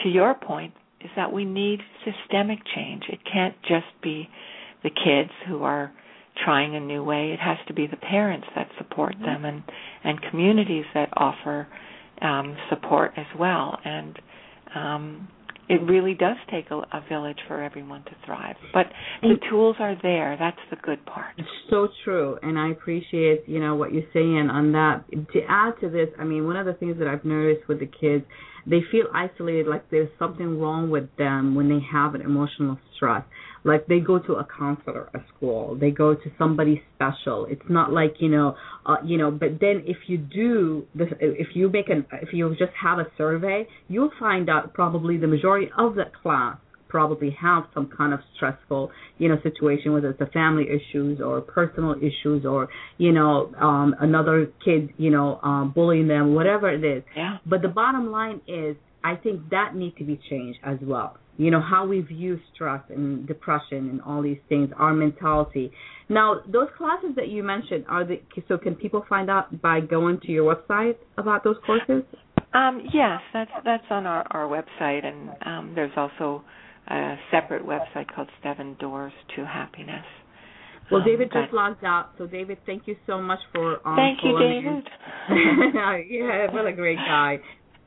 [0.04, 3.04] to your point, is that we need systemic change.
[3.10, 4.28] It can't just be
[4.84, 5.92] the kids who are
[6.44, 7.32] trying a new way.
[7.32, 9.26] It has to be the parents that support mm-hmm.
[9.26, 9.64] them and
[10.04, 11.68] and communities that offer
[12.22, 13.78] um, support as well.
[13.84, 14.20] And
[14.76, 15.28] um,
[15.70, 18.56] it really does take a, a, village for everyone to thrive.
[18.74, 18.88] But
[19.22, 20.36] the tools are there.
[20.38, 21.28] That's the good part.
[21.38, 25.04] It's So true, and I appreciate you know what you're saying on that.
[25.12, 27.88] To add to this, I mean, one of the things that I've noticed with the
[27.88, 28.26] kids,
[28.66, 33.24] they feel isolated, like there's something wrong with them when they have an emotional stress
[33.64, 37.92] like they go to a counselor at school they go to somebody special it's not
[37.92, 38.56] like you know
[38.86, 42.50] uh, you know but then if you do this if you make an if you
[42.52, 46.58] just have a survey you'll find out probably the majority of that class
[46.94, 51.42] probably have some kind of stressful, you know, situation, whether it's a family issues or
[51.42, 56.84] personal issues or, you know, um, another kid, you know, um, bullying them, whatever it
[56.84, 57.04] is.
[57.18, 57.38] Yeah.
[57.48, 61.50] But the bottom line is, I think that needs to be changed as well you
[61.50, 65.72] know how we view stress and depression and all these things our mentality
[66.10, 70.20] now those classes that you mentioned are the so can people find out by going
[70.22, 72.04] to your website about those courses
[72.54, 76.44] um, yes that's that's on our our website and um, there's also
[76.90, 80.06] a separate website called seven doors to happiness
[80.92, 84.20] well, um, David just logged out, so David, thank you so much for um, thank
[84.22, 84.84] you, David.
[86.10, 87.38] yeah, what a great guy.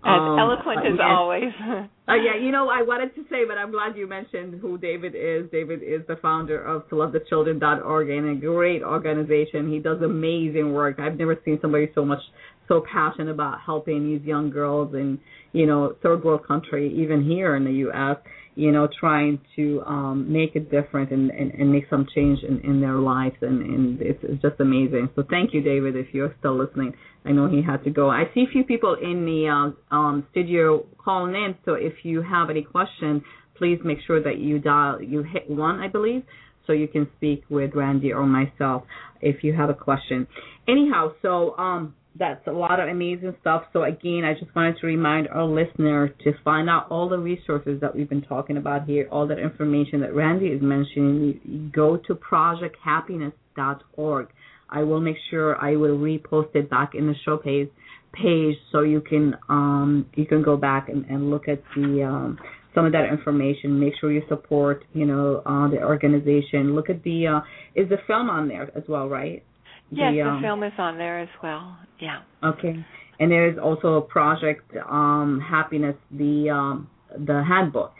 [0.06, 1.02] As um, eloquent as yes.
[1.02, 1.52] always.
[2.08, 5.14] uh, yeah, you know, I wanted to say, but I'm glad you mentioned who David
[5.16, 5.50] is.
[5.50, 9.70] David is the founder of ToLoveTheChildren.org and a great organization.
[9.70, 11.00] He does amazing work.
[11.00, 12.20] I've never seen somebody so much
[12.68, 15.18] so passionate about helping these young girls in,
[15.52, 18.16] you know, third world country, even here in the U.S
[18.56, 22.58] you know, trying to um, make it different and, and, and make some change in,
[22.60, 23.36] in their lives.
[23.42, 25.10] And, and it's, it's just amazing.
[25.14, 26.94] So thank you, David, if you're still listening.
[27.26, 28.08] I know he had to go.
[28.10, 31.54] I see a few people in the uh, um, studio calling in.
[31.66, 33.22] So if you have any questions,
[33.58, 36.22] please make sure that you dial, you hit one, I believe,
[36.66, 38.84] so you can speak with Randy or myself
[39.20, 40.26] if you have a question.
[40.66, 43.62] Anyhow, so um, that's a lot of amazing stuff.
[43.72, 47.80] So again, I just wanted to remind our listener to find out all the resources
[47.80, 51.70] that we've been talking about here, all that information that Randy is mentioning.
[51.74, 54.28] Go to projecthappiness.org.
[54.68, 57.68] I will make sure I will repost it back in the show page
[58.12, 62.38] page so you can um you can go back and, and look at the um
[62.74, 63.80] some of that information.
[63.80, 66.76] Make sure you support, you know, uh, the organization.
[66.76, 67.40] Look at the uh,
[67.74, 69.42] is the film on there as well, right?
[69.90, 71.78] Yes, the, um, the film is on there as well.
[72.00, 72.22] Yeah.
[72.44, 72.84] Okay.
[73.18, 77.94] And there is also a project um happiness the um the handbook.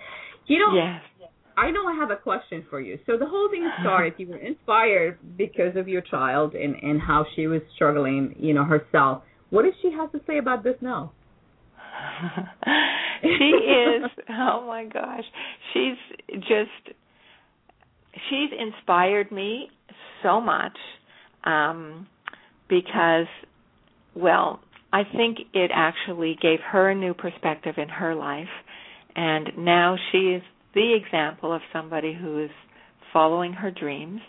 [0.47, 1.03] You know Yes.
[1.59, 2.99] I know I have a question for you.
[3.07, 7.25] So the whole thing started you were inspired because of your child and and how
[7.35, 9.23] she was struggling, you know, herself.
[9.51, 11.13] What does she have to say about this now?
[13.23, 15.25] she is oh my gosh.
[15.73, 15.97] She's
[16.41, 16.97] just
[18.29, 19.69] she's inspired me
[20.23, 20.77] so much
[21.45, 22.07] um,
[22.69, 23.27] because,
[24.17, 24.61] well,
[24.93, 28.49] I think it actually gave her a new perspective in her life,
[29.15, 30.43] and now she is
[30.75, 32.51] the example of somebody who is
[33.13, 34.21] following her dreams.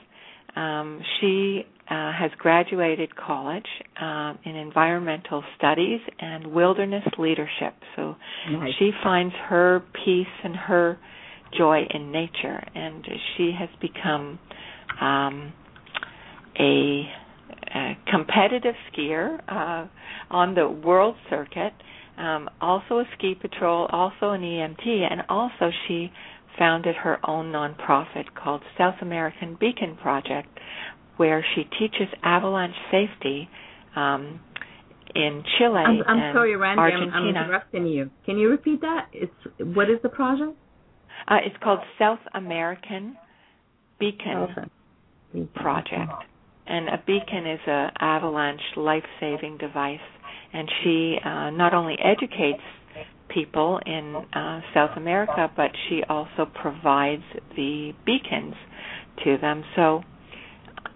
[0.55, 3.67] Um, she uh, has graduated college
[4.01, 7.75] um, in environmental studies and wilderness leadership.
[7.95, 8.15] So
[8.51, 8.73] nice.
[8.79, 10.97] she finds her peace and her
[11.57, 14.39] joy in nature, and she has become
[14.99, 15.53] um,
[16.59, 17.26] a, a
[18.09, 19.87] competitive skier uh,
[20.29, 21.73] on the world circuit,
[22.17, 26.11] um, also a ski patrol, also an EMT, and also she
[26.57, 30.47] founded her own nonprofit called South American Beacon Project,
[31.17, 33.47] where she teaches avalanche safety
[33.95, 34.39] um,
[35.15, 37.13] in Chile I'm, I'm sorry, Randy, Argentina.
[37.15, 38.09] I'm, I'm interrupting you.
[38.25, 39.09] Can you repeat that?
[39.13, 40.57] It's what is the project?
[41.27, 43.15] Uh, it's called South American
[43.99, 44.47] Beacon
[45.33, 45.49] Beacon.
[45.53, 46.11] Project
[46.67, 49.99] and a beacon is a avalanche life-saving device.
[50.53, 52.63] And she uh, not only educates
[53.29, 57.23] people in uh, South America but she also provides
[57.55, 58.55] the beacons
[59.23, 59.63] to them.
[59.75, 60.01] So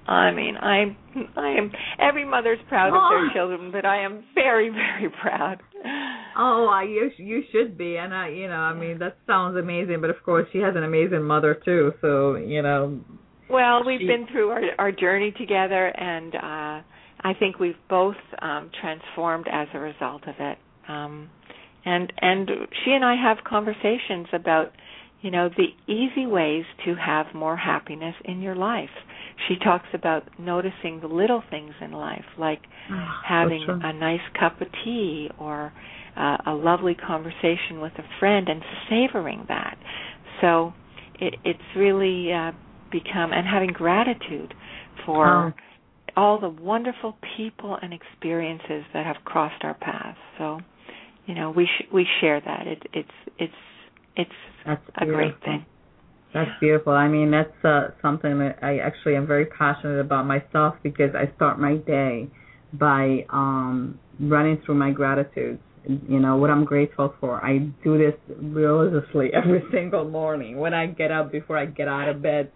[0.08, 0.96] I mean I
[1.36, 5.62] I am every mother's proud of their children but I am very very proud.
[6.38, 10.00] Oh, I you you should be, and I you know I mean that sounds amazing,
[10.00, 13.02] but of course she has an amazing mother too, so you know.
[13.52, 16.82] Well, we've been through our our journey together, and uh
[17.24, 20.58] I think we've both um transformed as a result of it.
[20.88, 21.30] Um
[21.86, 22.50] and and
[22.84, 24.72] she and I have conversations about
[25.22, 28.90] you know the easy ways to have more happiness in your life.
[29.48, 34.62] She talks about noticing the little things in life, like oh, having a nice cup
[34.62, 35.74] of tea or
[36.18, 39.78] uh, a lovely conversation with a friend and savoring that.
[40.42, 40.74] So
[41.20, 42.52] it, it's really uh,
[42.92, 44.54] become and having gratitude
[45.06, 45.54] for oh.
[46.16, 50.18] all the wonderful people and experiences that have crossed our paths.
[50.38, 50.60] So
[51.26, 52.68] you know we sh- we share that.
[52.68, 53.54] It, it's it's
[54.16, 54.32] it's
[54.66, 55.66] that's a great thing.
[56.34, 56.94] That's beautiful.
[56.94, 61.34] I mean, that's uh, something that I actually am very passionate about myself because I
[61.36, 62.30] start my day
[62.74, 65.60] by um running through my gratitudes.
[65.86, 67.44] You know what I'm grateful for.
[67.44, 72.08] I do this religiously every single morning when I get up before I get out
[72.08, 72.52] of bed.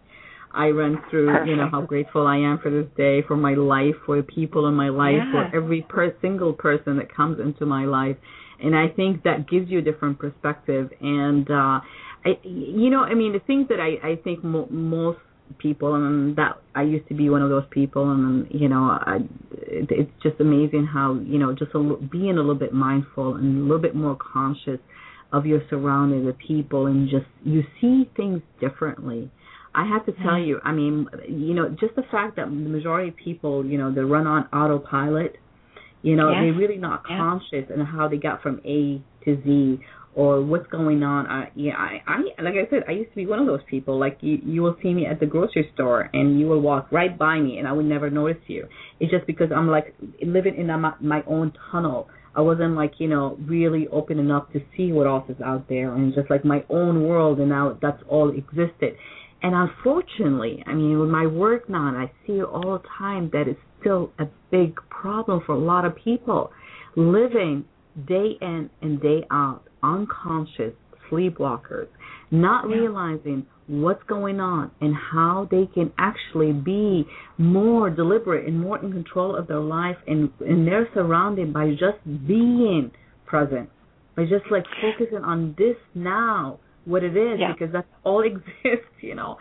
[0.56, 1.48] I run through, Perfect.
[1.50, 4.68] you know, how grateful I am for this day, for my life, for the people
[4.68, 5.32] in my life, Yeah.
[5.32, 8.18] for every per- single person that comes into my life.
[8.64, 10.90] And I think that gives you a different perspective.
[11.02, 11.82] And, uh,
[12.26, 15.20] I, you know, I mean, the things that I, I think mo- most
[15.60, 19.18] people, and that I used to be one of those people, and, you know, I,
[19.52, 21.80] it, it's just amazing how, you know, just a,
[22.12, 24.80] being a little bit mindful and a little bit more conscious
[25.32, 29.30] of your surroundings, the people, and just, you see things differently.
[29.76, 33.10] I have to tell you, I mean, you know, just the fact that the majority
[33.10, 35.36] of people, you know, they run on autopilot,
[36.02, 36.40] you know, Yes.
[36.42, 39.80] they're really not conscious in how they got from A to Z
[40.16, 41.28] or what's going on.
[41.28, 44.00] I, yeah, I, I, like I said, I used to be one of those people.
[44.00, 47.16] Like you, you will see me at the grocery store and you will walk right
[47.18, 48.68] by me and I would never notice you.
[49.00, 52.08] It's just because I'm like living in my, my own tunnel.
[52.34, 55.94] I wasn't like you know really open enough to see what else is out there
[55.96, 58.96] and just like my own world and now that's all existed.
[59.42, 63.30] And unfortunately, I mean, with my work now, and I see it all the time
[63.34, 66.52] that it's still a big problem for a lot of people
[66.96, 67.66] living
[68.08, 70.74] day in and day out, unconscious
[71.10, 71.88] sleepwalkers,
[72.32, 72.78] not Yeah.
[72.78, 77.08] realizing what's going on and how they can actually be
[77.38, 81.98] more deliberate and more in control of their life and and their surrounding by just
[82.28, 82.92] being
[83.26, 83.70] present,
[84.16, 87.52] by just like focusing on this now what it is Yeah.
[87.54, 89.38] because that's all exists you know.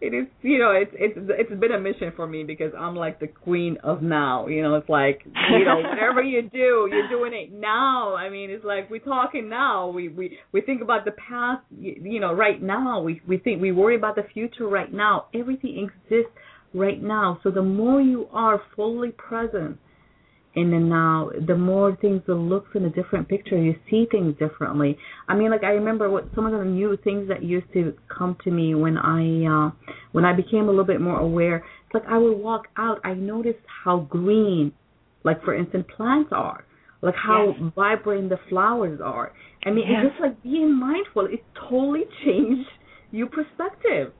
[0.00, 3.18] It is you know it's it's it's been a mission for me because i'm like
[3.20, 4.74] the queen of now you know.
[4.76, 8.14] It's like you know whatever you do you're doing it now.
[8.14, 9.88] I mean it's like we're talking now.
[9.88, 13.00] We we we think about the past you, you know right now.
[13.00, 15.26] We we think we worry about the future right now.
[15.34, 16.32] Everything exists
[16.74, 17.38] right now.
[17.42, 19.78] So the more you are fully present
[20.58, 23.56] in the now, the more things will look in a different picture.
[23.56, 24.98] You see things differently.
[25.28, 28.36] I mean, like I remember what some of the new things that used to come
[28.44, 29.70] to me when I uh
[30.12, 31.56] when I became a little bit more aware.
[31.86, 34.72] It's like I would walk out, I noticed how green,
[35.24, 36.64] like for instance, plants are,
[37.02, 37.72] like how Yes.
[37.74, 39.32] vibrant the flowers are.
[39.64, 40.04] I mean, Yes.
[40.04, 41.26] it's just like being mindful.
[41.26, 42.68] It totally changed
[43.10, 44.12] your perspective.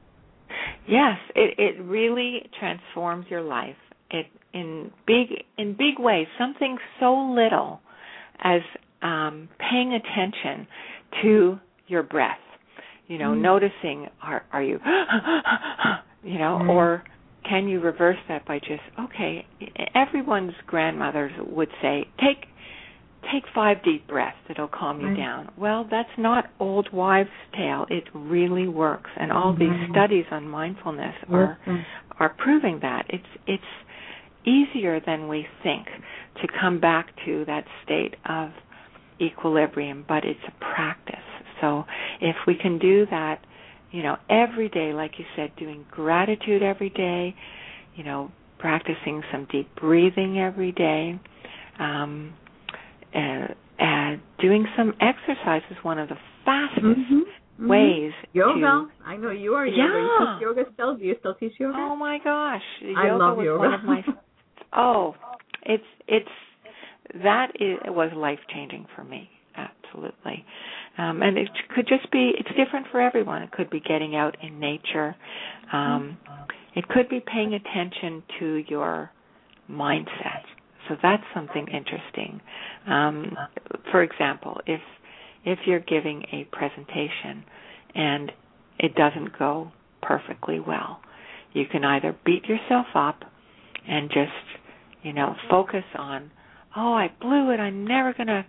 [0.87, 3.75] Yes, it it really transforms your life.
[4.11, 6.27] It in big in big ways.
[6.37, 7.81] Something so little
[8.41, 8.61] as
[9.01, 10.67] um, paying attention
[11.21, 12.39] to your breath.
[13.07, 13.41] You know, Mm.
[13.41, 14.79] noticing are are you
[16.23, 16.69] you know, Mm.
[16.69, 17.03] or
[17.47, 19.45] can you reverse that by just okay?
[19.95, 22.45] Everyone's grandmothers would say, take
[23.33, 25.17] take five deep breaths it'll calm you Right.
[25.17, 29.89] down well that's not old wives tale it really works and all these Mhm.
[29.91, 31.85] studies on mindfulness are Yes.
[32.21, 33.71] are proving that it's it's
[34.45, 35.85] easier than we think
[36.41, 38.49] to come back to that state of
[39.21, 41.15] equilibrium but it's a practice
[41.61, 41.83] so
[42.21, 43.39] if we can do that
[43.91, 47.35] you know every day like you said doing gratitude every day
[47.95, 51.19] you know practicing some deep breathing every day
[51.79, 52.33] um
[53.13, 53.47] uh,
[53.83, 57.23] uh, doing some exercise is one of the fastest Mhm.
[57.59, 57.67] Mhm.
[57.67, 58.59] ways Yoga.
[58.59, 59.81] to I know you are yoga.
[59.81, 60.39] Yeah.
[60.39, 60.95] You yoga still?
[60.95, 61.77] Do you still teach yoga?
[61.77, 63.59] Oh my gosh, I yoga love was yoga.
[63.59, 64.03] one of my
[64.73, 65.15] oh,
[65.63, 66.29] it's it's
[67.23, 69.29] that is was life changing for me.
[69.55, 70.45] Absolutely,
[70.97, 73.41] um, and it could just be it's different for everyone.
[73.41, 75.15] It could be getting out in nature.
[75.73, 76.17] Um,
[76.75, 79.11] it could be paying attention to your
[79.69, 80.43] mindset.
[80.87, 82.41] So that's something interesting.
[82.87, 83.37] Um,
[83.91, 84.81] for example, if
[85.45, 87.43] if you're giving a presentation
[87.95, 88.31] and
[88.79, 90.99] it doesn't go perfectly well,
[91.53, 93.23] you can either beat yourself up
[93.89, 94.31] and just,
[95.03, 96.31] you know, focus on,
[96.75, 97.59] oh, I blew it.
[97.59, 98.45] I'm never going to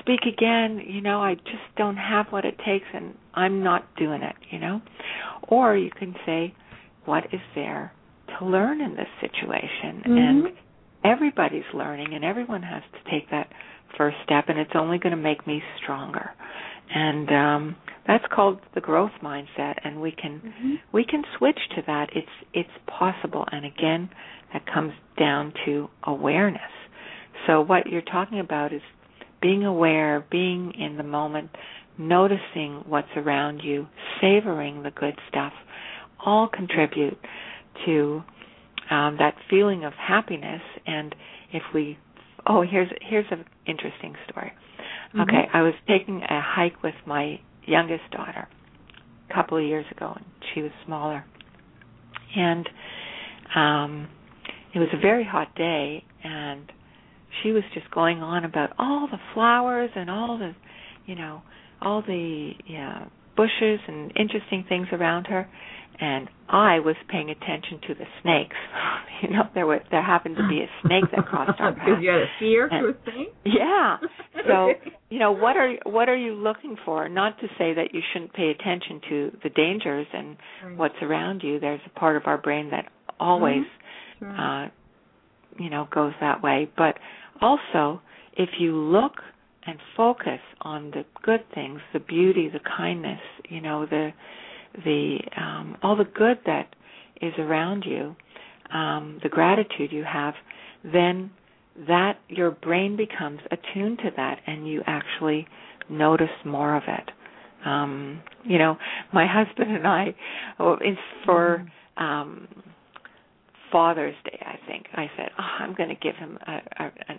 [0.00, 4.22] speak again, you know, I just don't have what it takes and I'm not doing
[4.22, 4.80] it, you know.
[5.48, 6.54] Or you can say,
[7.04, 7.92] what is there
[8.38, 10.02] to learn in this situation?
[10.06, 10.12] Mm-hmm.
[10.18, 10.46] And
[11.04, 13.48] everybody's learning and everyone has to take that
[13.96, 16.30] first step and it's only going to make me stronger.
[16.94, 17.76] And um
[18.06, 20.74] that's called the growth mindset and we can Mm-hmm.
[20.92, 22.10] we can switch to that.
[22.14, 24.10] It's it's possible and again
[24.54, 26.62] that comes down to awareness.
[27.46, 28.80] So what you're talking about is
[29.42, 31.50] being aware, being in the moment,
[31.98, 33.86] noticing what's around you,
[34.20, 35.52] savoring the good stuff,
[36.24, 37.18] all contribute
[37.84, 38.22] to
[38.90, 40.62] um, that feeling of happiness.
[40.86, 41.14] And
[41.52, 41.98] if we,
[42.46, 44.52] oh, here's here's an interesting story.
[45.20, 48.48] Okay, I was taking a hike with my youngest daughter
[49.30, 51.24] a couple of years ago, and she was smaller,
[52.36, 52.68] and
[53.54, 54.08] um,
[54.74, 56.70] it was a very hot day, and
[57.42, 60.54] she was just going on about all the flowers and all the,
[61.06, 61.42] you know,
[61.82, 63.06] all the yeah,
[63.36, 65.48] bushes and interesting things around her,
[66.00, 68.56] and I was paying attention to the snakes.
[69.22, 71.84] you know, there were there happened to be a snake that crossed our path.
[71.86, 73.26] Because you had a fear And- to a thing?
[73.44, 73.96] Yeah.
[74.46, 74.72] So,
[75.08, 77.08] you know, what are what are you looking for?
[77.08, 80.76] Not to say that you shouldn't pay attention to the dangers and Right.
[80.76, 81.58] what's around you.
[81.60, 82.84] There's a part of our brain that
[83.18, 83.83] always mm-hmm.
[84.22, 84.68] Uh
[85.58, 86.98] you know goes that way, but
[87.40, 88.00] also
[88.36, 89.12] if you look
[89.66, 94.10] and focus on the good things, the beauty, the kindness, you know, the
[94.84, 96.74] the um all the good that
[97.20, 98.14] is around you,
[98.72, 100.34] um the gratitude you have,
[100.84, 101.30] then
[101.88, 105.46] that your brain becomes attuned to that and you actually
[105.88, 107.10] notice more of it.
[107.66, 108.76] Um, you know,
[109.12, 110.14] my husband and I,
[110.58, 112.46] oh, it's for um,
[113.74, 114.86] Father's Day, I think.
[114.94, 117.14] I said, oh, I'm going to give him a, a, a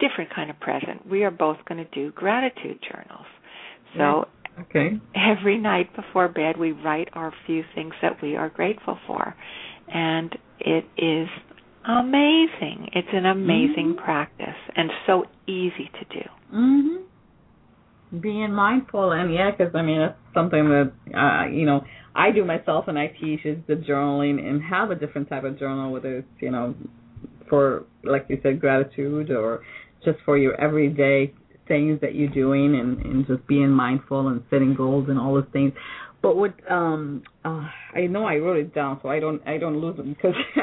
[0.00, 1.06] different kind of present.
[1.06, 3.26] We are both going to do gratitude journals.
[3.98, 4.24] So
[4.62, 4.98] Okay.
[5.14, 9.34] every night before bed we write our few things that we are grateful for
[9.92, 11.28] and it is
[11.88, 17.04] amazing it's an amazing practice and so easy to do Mhm.
[18.18, 21.84] Being mindful and yeah, because I mean that's something that uh, you know
[22.14, 25.58] I do myself and I teach is the journaling and have a different type of
[25.58, 26.74] journal, whether it's you know
[27.48, 29.62] for like you said gratitude or
[30.04, 31.32] just for your everyday
[31.68, 35.44] things that you're doing and, and just being mindful and setting goals and all those
[35.52, 35.72] things.
[36.22, 39.80] But what um uh, I know I wrote it down so I don't I don't
[39.80, 40.34] lose it because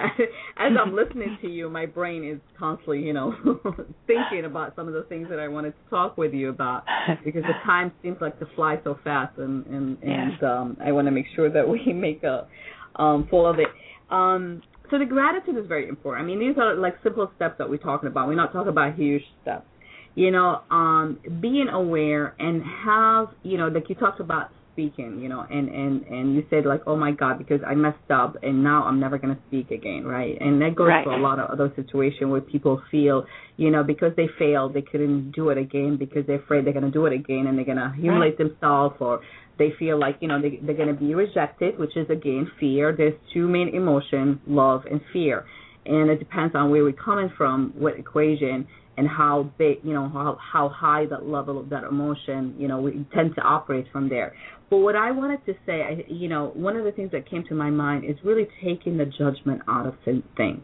[0.58, 3.34] as I'm listening to you my brain is constantly you know
[4.08, 6.84] thinking about some of the things that I wanted to talk with you about
[7.26, 10.44] because the time seems like to fly so fast and and and Yes.
[10.44, 12.48] um I want to make sure that we make a
[12.96, 13.68] um full of it.
[14.12, 16.24] Um so the gratitude is very important.
[16.24, 18.28] I mean these are like simple steps that we're talking about.
[18.28, 19.66] We're not talking about huge steps.
[20.14, 25.28] You know, um being aware and have, you know, like you talked about speaking, you
[25.28, 28.64] know, and and and you said like, oh my God, because I messed up and
[28.64, 30.38] now I'm never gonna speak again, right?
[30.40, 31.04] And that goes Right.
[31.04, 33.26] for a lot of other situations where people feel,
[33.58, 36.92] you know, because they failed, they couldn't do it again because they're afraid they're gonna
[36.92, 39.22] do it again and they're gonna humiliate themselves or
[39.58, 42.94] they feel like you know they, they're going to be rejected, which is again fear.
[42.96, 45.46] There's two main emotions, love and fear,
[45.88, 48.68] and it depends on where we're coming from, what equation,
[48.98, 52.80] and how big, you know, how how high that level of that emotion, you know,
[52.80, 54.34] we tend to operate from there.
[54.70, 57.44] But what I wanted to say, I, you know, one of the things that came
[57.48, 60.62] to my mind is really taking the judgment out of thi- things.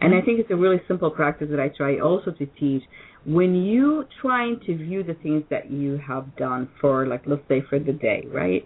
[0.00, 2.82] And I think it's a really simple practice that I try also to teach.
[3.26, 7.62] When you trying to view the things that you have done for, like, let's say
[7.68, 8.64] for the day, right?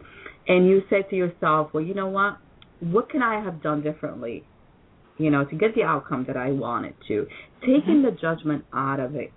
[0.49, 2.39] And you say to yourself, well, you know what?
[2.81, 4.45] What can I have done differently,
[5.19, 7.27] you know, to get the outcome that I wanted to?
[7.61, 9.33] Taking the judgment out of it.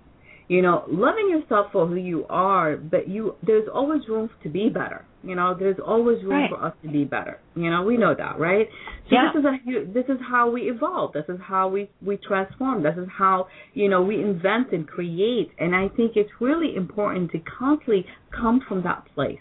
[0.48, 4.68] You know, loving yourself for who you are, but you there's always room to be
[4.68, 5.06] better.
[5.24, 6.50] You know, there's always room Right.
[6.50, 7.40] for us to be better.
[7.56, 8.68] You know, we know that, right?
[9.10, 9.32] So Yeah.
[9.32, 11.14] this is a this is how we evolve.
[11.14, 12.82] This is how we we transform.
[12.82, 15.52] This is how you know we invent and create.
[15.60, 19.40] And I think it's really important to constantly come from that place.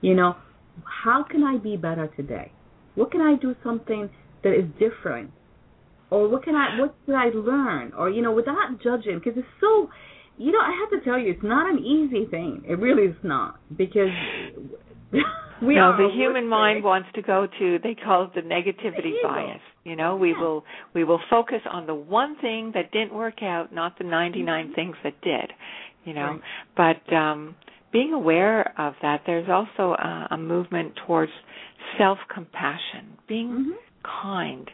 [0.00, 0.36] You know,
[0.84, 2.52] how can I be better today?
[2.94, 4.08] What can I do something
[4.44, 5.30] that is different?
[6.10, 7.92] Or what can I what did I learn?
[7.96, 9.88] Or you know, without judging, because it's so.
[10.38, 12.62] You know, I have to tell you, it's not an easy thing.
[12.66, 14.08] It really is not because
[15.62, 16.82] we no, the human mind thing.
[16.84, 19.30] wants to go to they call it the negativity evil.
[19.34, 19.60] bias.
[19.84, 20.40] You know, we Yeah.
[20.40, 24.64] will we will focus on the one thing that didn't work out, not the 99
[24.64, 24.74] Mm-hmm.
[24.74, 25.52] things that did.
[26.04, 26.40] You know,
[26.76, 26.98] Right.
[27.06, 27.54] but um
[27.92, 31.32] being aware of that, there's also a, a movement towards
[31.98, 33.76] self-compassion, being Mhm.
[34.22, 34.70] kind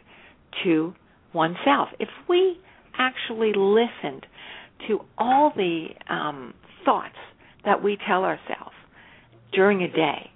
[0.63, 0.93] to
[1.33, 1.89] oneself.
[1.99, 2.57] If we
[2.97, 4.25] actually listened
[4.87, 6.53] to all the um,
[6.85, 7.15] thoughts
[7.65, 8.75] that we tell ourselves
[9.53, 10.29] during a day,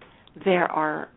[0.45, 1.09] there are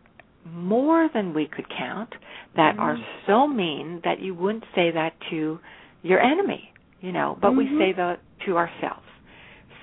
[0.45, 2.09] more than we could count
[2.55, 2.81] that mm-hmm.
[2.81, 5.59] are so mean that you wouldn't say that to
[6.03, 6.71] your enemy,
[7.01, 7.77] you know, but mm-hmm.
[7.77, 9.05] we say that to ourselves.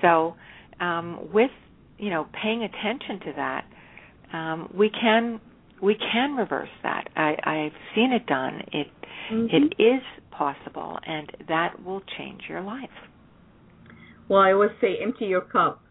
[0.01, 0.35] So,
[0.79, 1.51] um, with
[1.97, 3.65] you know paying attention to that,
[4.35, 5.39] um, we can
[5.83, 7.09] we can reverse that.
[7.15, 8.61] I, I've seen it done.
[8.71, 8.87] It
[9.31, 9.47] mm-hmm.
[9.55, 12.89] it is possible, and that will change your life.
[14.29, 15.81] Well, I always say empty your cup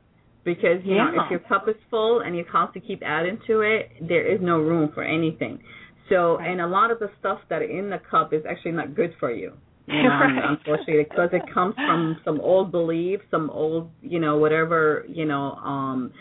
[0.44, 1.10] because you yeah.
[1.10, 4.40] know if your cup is full and you constantly keep adding to it, there is
[4.40, 5.60] no room for anything.
[6.08, 6.50] So, right.
[6.50, 9.30] and a lot of the stuff that in the cup is actually not good for
[9.30, 9.52] you.
[9.86, 10.42] You know, right.
[10.48, 15.52] unfortunately, because it comes from some old belief, some old, you know, whatever, you know,
[15.52, 16.12] um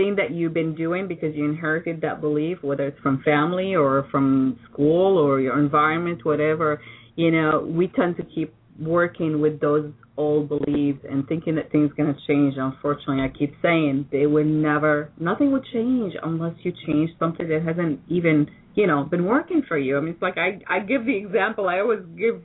[0.00, 4.08] thing that you've been doing because you inherited that belief, whether it's from family or
[4.10, 6.80] from school or your environment, whatever.
[7.16, 11.90] You know, we tend to keep working with those old beliefs and thinking that things
[11.98, 12.54] going to change.
[12.56, 17.62] Unfortunately, I keep saying they would never, nothing would change unless you change something that
[17.62, 19.96] hasn't even, you know, been working for you.
[19.96, 22.40] I mean, it's like I, I give the example, I always give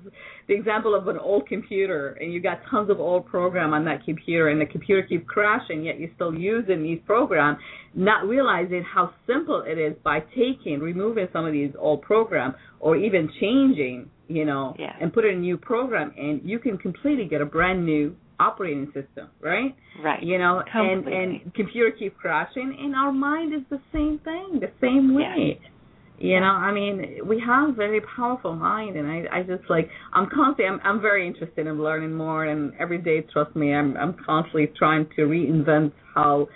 [0.47, 4.03] the example of an old computer and you got tons of old program on that
[4.05, 7.59] computer and the computer keeps crashing, yet you're still using these programs,
[7.93, 12.95] not realizing how simple it is by taking, removing some of these old program or
[12.95, 14.93] even changing you know, yeah.
[14.99, 19.29] and put a new program in, you can completely get a brand new operating system,
[19.41, 19.75] right?
[20.03, 20.21] Right.
[20.21, 21.13] You know, Completely.
[21.13, 25.59] and and computer keep crashing, and our mind is the same thing, the same way.
[25.61, 25.69] Yeah.
[26.17, 29.89] You know, I mean, we have a very powerful mind, and I, I just like,
[30.13, 33.97] I'm constantly, I'm, I'm very interested in learning more, and every day, trust me, I'm,
[33.97, 36.47] I'm constantly trying to reinvent how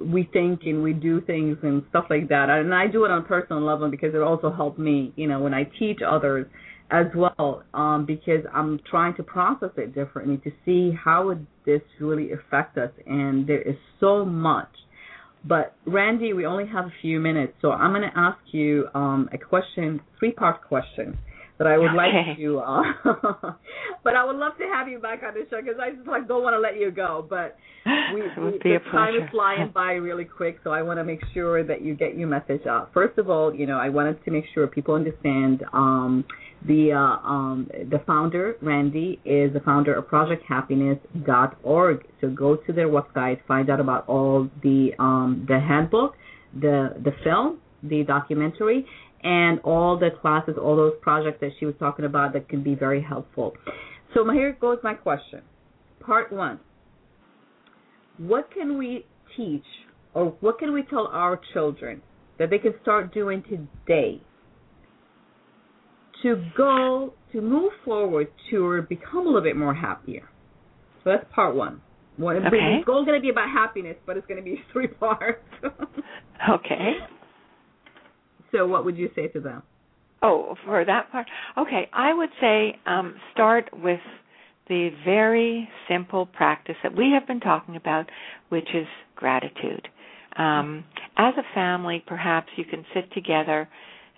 [0.00, 2.48] we think and we do things and stuff like that.
[2.48, 5.40] And I do it on a personal level because it also helped me, you know,
[5.40, 6.46] when I teach others
[6.90, 11.80] as well um, because I'm trying to process it differently to see how would this
[12.00, 12.90] really affect us.
[13.06, 14.68] And there is so much.
[15.44, 19.28] But Randy, we only have a few minutes, so I'm going to ask you um,
[19.32, 21.18] a question, three-part question
[21.58, 21.96] that I would okay.
[21.96, 22.58] like to.
[22.58, 22.82] Uh,
[24.04, 26.26] but I would love to have you back on the show because I just like
[26.26, 27.26] don't want to let you go.
[27.28, 27.56] But
[28.14, 31.64] we, we the time is flying by really quick, so I want to make sure
[31.64, 32.90] that you get your message out.
[32.94, 35.64] First of all, you know, I wanted to make sure people understand.
[35.72, 36.24] Um,
[36.66, 42.06] the uh, um, the founder, Randy, is the founder of ProjectHappiness.org.
[42.20, 46.14] So go to their website, find out about all the um, the handbook,
[46.54, 48.86] the the film, the documentary,
[49.22, 52.74] and all the classes, all those projects that she was talking about that can be
[52.74, 53.54] very helpful.
[54.14, 55.42] So here goes my question.
[56.00, 56.60] Part one.
[58.18, 59.06] What can we
[59.36, 59.64] teach
[60.14, 62.02] or what can we tell our children
[62.38, 64.20] that they can start doing today
[66.22, 70.28] to go to move forward to become a little bit more happier.
[71.02, 71.80] So that's part one.
[72.16, 72.78] One, okay.
[72.78, 75.42] Is going to be about happiness, but it's going to be three parts.
[76.50, 76.92] okay.
[78.52, 79.62] So what would you say to them?
[80.22, 81.26] Oh, for that part,
[81.58, 81.88] okay.
[81.92, 84.00] I would say um, start with
[84.68, 88.06] the very simple practice that we have been talking about,
[88.50, 89.88] which is gratitude.
[90.36, 90.84] Um,
[91.16, 93.68] as a family, perhaps you can sit together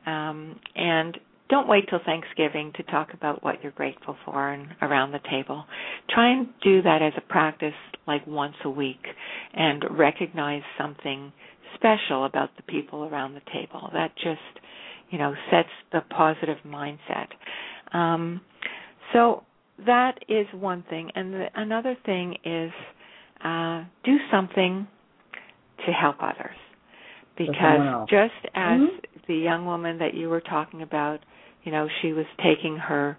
[0.07, 1.19] um, and
[1.55, 5.65] don't wait till Thanksgiving to talk about what you're grateful for and around the table.
[6.13, 7.75] Try and do that as a practice
[8.09, 9.07] like once a week
[9.53, 11.33] and recognize something
[11.77, 13.89] special about the people around the table.
[13.93, 14.41] That just,
[15.11, 17.29] you know, sets the positive mindset.
[17.97, 18.41] Um,
[19.13, 19.45] so
[19.87, 21.13] that is one thing.
[21.15, 22.73] And the, another thing is
[23.45, 24.89] uh, do something
[25.87, 26.57] to help others.
[27.39, 28.97] Because just as mm-hmm.
[29.29, 31.21] the young woman that you were talking about
[31.65, 33.17] you know she was taking her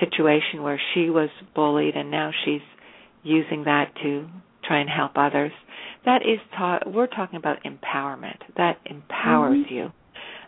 [0.00, 2.60] situation where she was bullied and now she's
[3.22, 4.28] using that to
[4.64, 5.52] try and help others.
[6.04, 8.38] That is ta- we're talking about empowerment.
[8.56, 9.74] That empowers mm-hmm.
[9.74, 9.92] you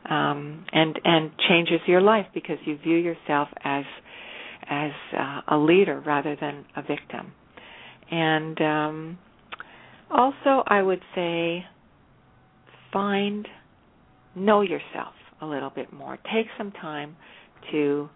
[0.09, 3.85] um, and and changes your life because you view yourself as
[4.69, 7.33] as uh, a leader rather than a victim.
[8.11, 9.19] And um,
[10.11, 11.65] also I would say
[12.93, 13.47] find
[14.35, 16.17] know yourself a little bit more.
[16.33, 17.17] Take some time
[17.71, 18.09] to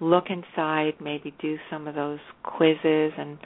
[0.00, 3.38] look inside, maybe do some of those quizzes and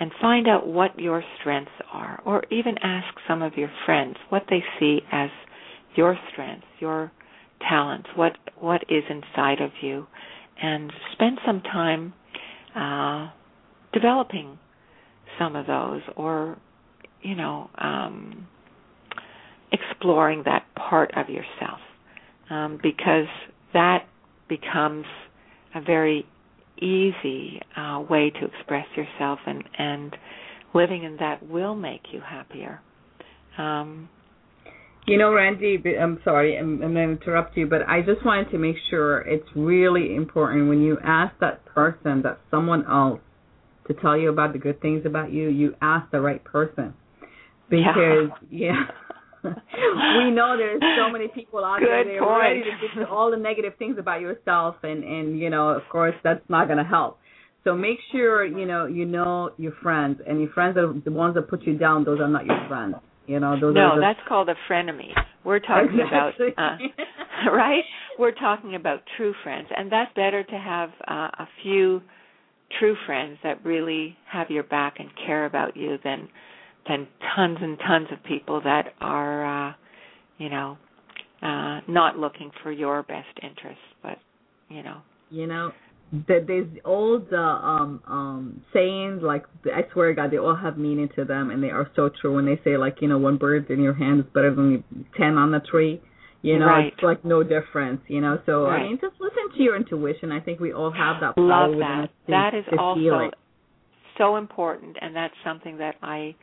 [0.00, 4.42] and find out what your strengths are or even ask some of your friends what
[4.50, 5.28] they see as
[5.94, 7.12] your strengths, your
[7.68, 10.06] talents, what what is inside of you
[10.60, 12.12] and spend some time
[12.74, 13.30] uh
[13.92, 14.58] developing
[15.38, 16.58] some of those or
[17.22, 18.46] you know um
[19.72, 21.78] exploring that part of yourself
[22.50, 23.26] um, because
[23.72, 24.04] that
[24.48, 25.06] becomes
[25.74, 26.26] a very
[26.78, 30.16] easy uh, way to express yourself, and and
[30.74, 32.80] living in that will make you happier.
[33.58, 34.08] Um,
[35.06, 38.50] you know, Randy, I'm sorry, I'm, I'm going to interrupt you, but I just wanted
[38.52, 43.20] to make sure it's really important when you ask that person, that someone else,
[43.88, 46.94] to tell you about the good things about you, you ask the right person.
[47.68, 48.84] Because, yeah.
[49.44, 49.50] Yeah
[50.18, 53.06] we know there's so many people out Good there that are ready to give you
[53.06, 56.78] all the negative things about yourself and and you know of course that's not going
[56.78, 57.18] to help
[57.64, 61.34] so make sure you know you know your friends and your friends are the ones
[61.34, 64.18] that put you down those are not your friends you know, those no, are that's
[64.28, 65.10] called a frenemy.
[65.44, 66.48] We're talking exactly.
[66.52, 67.84] about uh, right.
[68.18, 72.02] We're talking about true friends, and that's better to have uh, a few
[72.78, 76.28] true friends that really have your back and care about you than
[76.88, 79.74] than tons and tons of people that are, uh,
[80.38, 80.78] you know,
[81.42, 84.18] uh, not looking for your best interests, but
[84.68, 84.98] you know.
[85.30, 85.72] You know,
[86.12, 90.76] that there's old uh, um um sayings like I swear to God they all have
[90.76, 93.38] meaning to them and they are so true when they say like you know one
[93.38, 94.84] bird in your hand is better than
[95.16, 96.02] ten on the tree
[96.42, 96.92] you know right.
[96.92, 98.80] it's like no difference you know so right.
[98.80, 101.78] I mean just listen to your intuition I think we all have that power love
[101.78, 103.30] that to, that is also
[104.18, 106.34] so important and that's something that I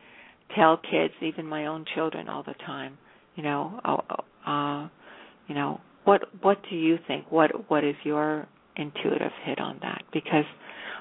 [0.56, 2.98] tell kids even my own children all the time
[3.36, 4.90] you know uh, uh
[5.48, 10.04] you know what what do you think what what is your intuitive hit on that
[10.14, 10.46] because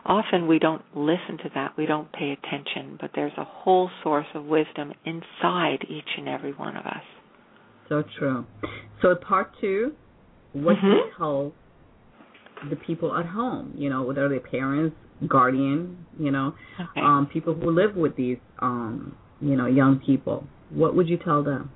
[0.04, 4.26] often we don't listen to that, we don't pay attention, but there's a whole source
[4.34, 7.02] of wisdom inside each and every one of us.
[7.88, 8.44] So true.
[9.02, 9.92] So part two,
[10.52, 10.86] what mm-hmm.
[10.86, 11.52] do you tell
[12.70, 13.74] the people at home?
[13.76, 14.96] You know, whether they're parents,
[15.26, 17.00] guardian, you know, okay.
[17.00, 20.44] um, people who live with these, um, you know, young people.
[20.70, 21.70] What would you tell them?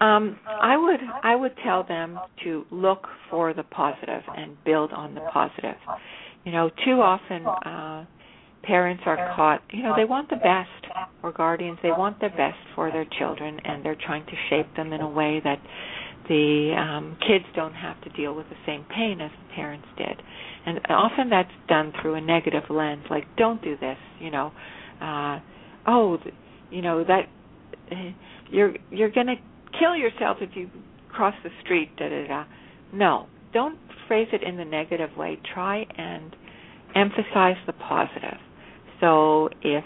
[0.00, 5.14] Um, I would I would tell them to look for the positive and build on
[5.14, 5.76] the positive.
[6.44, 8.04] You know, too often uh,
[8.64, 9.62] parents are caught.
[9.72, 10.68] You know, they want the best,
[11.22, 14.92] or guardians they want the best for their children, and they're trying to shape them
[14.92, 15.60] in a way that
[16.28, 20.20] the um, kids don't have to deal with the same pain as the parents did.
[20.66, 23.98] And often that's done through a negative lens, like don't do this.
[24.20, 24.52] You know,
[25.00, 25.38] uh,
[25.86, 26.18] oh,
[26.70, 27.28] you know that
[28.50, 29.36] you're you're going to
[29.78, 30.70] kill yourself if you
[31.10, 32.44] cross the street da da da.
[32.92, 33.26] No.
[33.52, 33.78] Don't
[34.08, 35.38] phrase it in the negative way.
[35.54, 36.34] Try and
[36.94, 38.38] emphasize the positive.
[39.00, 39.84] So if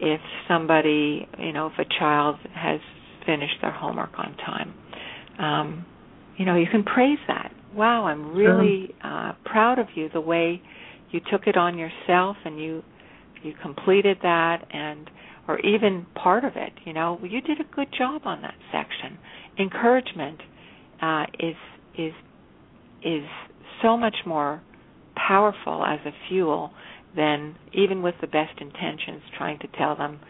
[0.00, 2.80] if somebody you know if a child has
[3.26, 4.74] finished their homework on time
[5.38, 5.84] um
[6.38, 7.52] you know you can praise that.
[7.74, 10.62] Wow i'm really uh proud of you the way
[11.10, 12.82] you took it on yourself and you
[13.42, 15.10] you completed that and
[15.48, 19.18] or even part of it, you know, you did a good job on that section.
[19.58, 20.40] Encouragement
[21.02, 21.56] uh, is
[21.98, 22.12] is
[23.02, 23.24] is
[23.82, 24.62] so much more
[25.16, 26.70] powerful as a fuel
[27.16, 30.20] than even with the best intentions trying to tell them,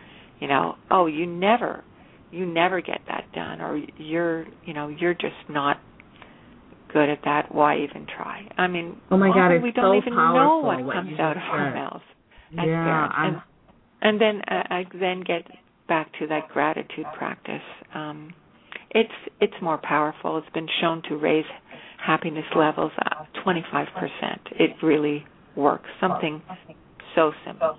[0.40, 1.84] you know, oh, you never
[2.32, 5.78] you never get that done or you're, you know, you're just not
[6.92, 7.54] good at that.
[7.54, 8.48] Why even try?
[8.56, 11.36] I mean, oh my God, we don't so even powerful, know what, what comes out
[11.36, 12.04] of our mouths
[12.58, 13.14] as yeah, parents.
[13.16, 13.42] I'm, And
[14.02, 15.46] and then uh, I then get
[15.88, 17.62] back to that gratitude practice.
[17.94, 18.32] Um,
[18.90, 20.38] it's it's more powerful.
[20.38, 21.44] It's been shown to raise
[22.04, 23.86] happiness levels uh, 25%.
[24.58, 25.24] It really
[25.54, 25.88] works.
[26.00, 26.42] Something
[27.14, 27.78] so simple.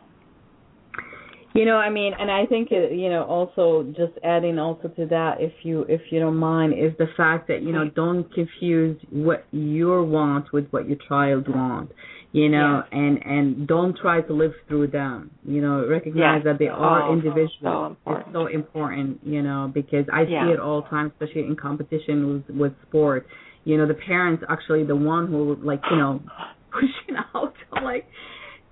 [1.54, 5.06] You know, I mean, and I think it, you know, also just adding also to
[5.08, 8.98] that, if you if you don't mind, is the fact that you know don't confuse
[9.10, 11.92] what your want with what your child want
[12.32, 15.32] you know and and don't try to live through them.
[15.46, 18.28] You know recognize that they are oh, individuals so important.
[18.28, 20.46] it's so important you know because i yeah.
[20.46, 23.28] see it all the time especially in competition with with sport
[23.64, 26.22] you know the parents actually the one who like you know
[26.72, 28.08] pushing out I'm like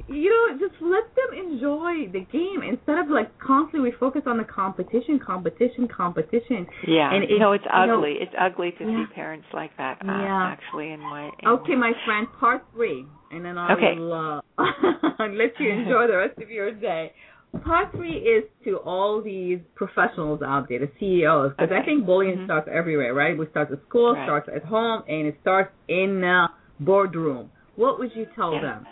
[0.10, 4.38] you know, just let them enjoy the game instead of like constantly we focus on
[4.38, 6.66] the competition, competition, competition.
[6.88, 7.88] Yeah, and you know it's ugly.
[7.88, 9.05] know, it's ugly to yeah.
[9.05, 9.99] see parents like that.
[10.01, 10.55] Uh, Yeah.
[10.57, 13.95] actually, in my in Okay, my friend, part three, and then I'll Okay.
[13.95, 14.41] will uh,
[15.30, 17.14] let you enjoy the rest of your day.
[17.64, 22.38] Part three is to all these professionals out there, the CEOs, because I think bullying
[22.38, 22.45] Mhm.
[22.45, 23.36] starts everywhere, right?
[23.36, 24.24] We start at school, Right.
[24.24, 26.47] starts at home, and it starts in the
[26.80, 27.49] boardroom.
[27.76, 28.62] What would you tell Yeah.
[28.62, 28.88] them?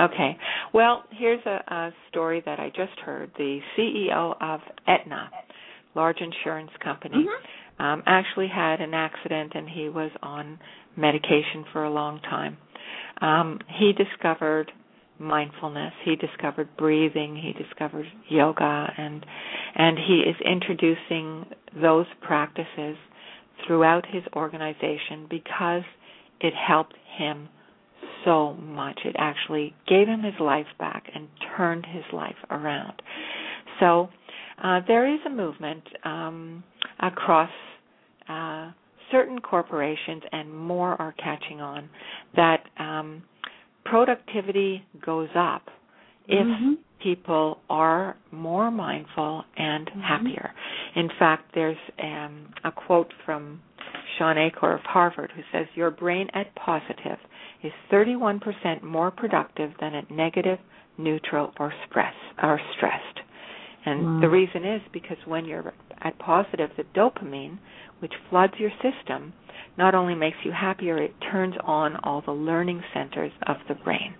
[0.00, 0.36] Okay.
[0.72, 3.30] Well, here's a, a story that I just heard.
[3.36, 5.30] The CEO of Aetna,
[5.94, 7.84] large insurance company, Mhm.
[7.84, 10.58] um, actually had an accident and he was on
[10.96, 12.56] medication for a long time.
[13.20, 14.72] Um, he discovered
[15.18, 15.92] mindfulness.
[16.04, 17.36] He discovered breathing.
[17.36, 19.24] He discovered yoga, and
[19.74, 22.96] and he is introducing those practices
[23.66, 25.82] throughout his organization because
[26.40, 27.48] it helped him
[28.24, 28.98] so much.
[29.04, 33.02] It actually gave him his life back and turned his life around.
[33.78, 34.08] So
[34.62, 36.62] uh, there is a movement um,
[37.00, 37.50] across
[38.28, 38.70] uh,
[39.10, 41.88] certain corporations, and more are catching on,
[42.36, 43.22] that um,
[43.84, 45.62] productivity goes up
[46.28, 46.78] if Mhm.
[47.02, 50.00] People are more mindful and Mm-hmm.
[50.00, 50.50] happier.
[50.96, 53.60] In fact, there's um, a quote from
[54.18, 57.18] Shawn Achor of Harvard who says, Your brain at positive
[57.62, 60.58] is 31% more productive than at negative,
[60.98, 63.20] neutral, or, stress, or stressed.
[63.86, 64.20] And Wow.
[64.20, 65.72] the reason is because when you're
[66.02, 67.58] at positive, the dopamine,
[68.00, 69.32] which floods your system,
[69.78, 74.14] not only makes you happier, it turns on all the learning centers of the brain.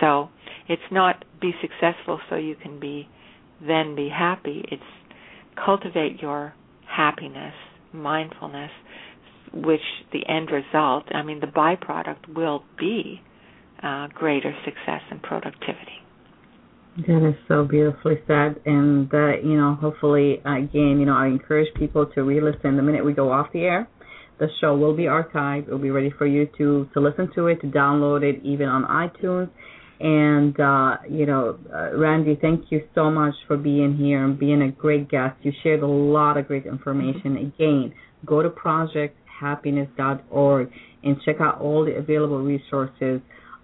[0.00, 0.28] So
[0.68, 3.08] it's not be successful so you can be
[3.66, 4.64] then be happy.
[4.70, 4.82] It's
[5.64, 6.54] cultivate your
[6.86, 7.54] happiness,
[7.92, 8.70] mindfulness,
[9.52, 9.80] which
[10.12, 13.20] the end result, I mean, the byproduct will be
[13.82, 15.98] uh, greater success and productivity.
[16.96, 19.10] That is so beautifully said, and
[19.42, 23.32] you know, hopefully, again, you know, I encourage people to re-listen the minute we go
[23.32, 23.88] off the air.
[24.38, 25.68] The show will be archived.
[25.68, 28.68] It will be ready for you to to listen to it, to download it, even
[28.68, 29.48] on iTunes.
[30.02, 34.62] And uh, you know, uh, Randy, thank you so much for being here and being
[34.62, 35.36] a great guest.
[35.42, 37.36] You shared a lot of great information.
[37.36, 37.94] Again,
[38.26, 40.70] go to projecthappiness.org
[41.04, 43.20] and check out all the available resources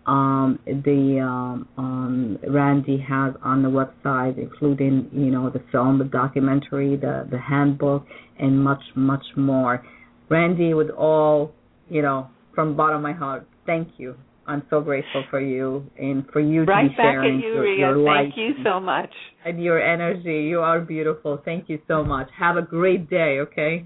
[0.08, 6.06] um, the um, um, Randy has on the website, including you know the film, the
[6.06, 8.06] documentary, the the handbook,
[8.38, 9.84] and much much more.
[10.30, 11.52] Randy, with all
[11.90, 14.16] you know, from the bottom of my heart, thank you.
[14.48, 17.66] I'm so grateful for you and for you to be back sharing at you, your,
[17.74, 19.10] your light Thank you so much.
[19.44, 20.48] and your energy.
[20.48, 21.40] You are beautiful.
[21.44, 22.28] Thank you so much.
[22.38, 23.38] Have a great day.
[23.40, 23.84] Okay.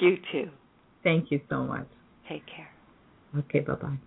[0.00, 0.50] You too.
[1.04, 1.86] Thank you so much.
[2.28, 2.70] Take care.
[3.38, 3.60] Okay.
[3.60, 3.98] Bye bye.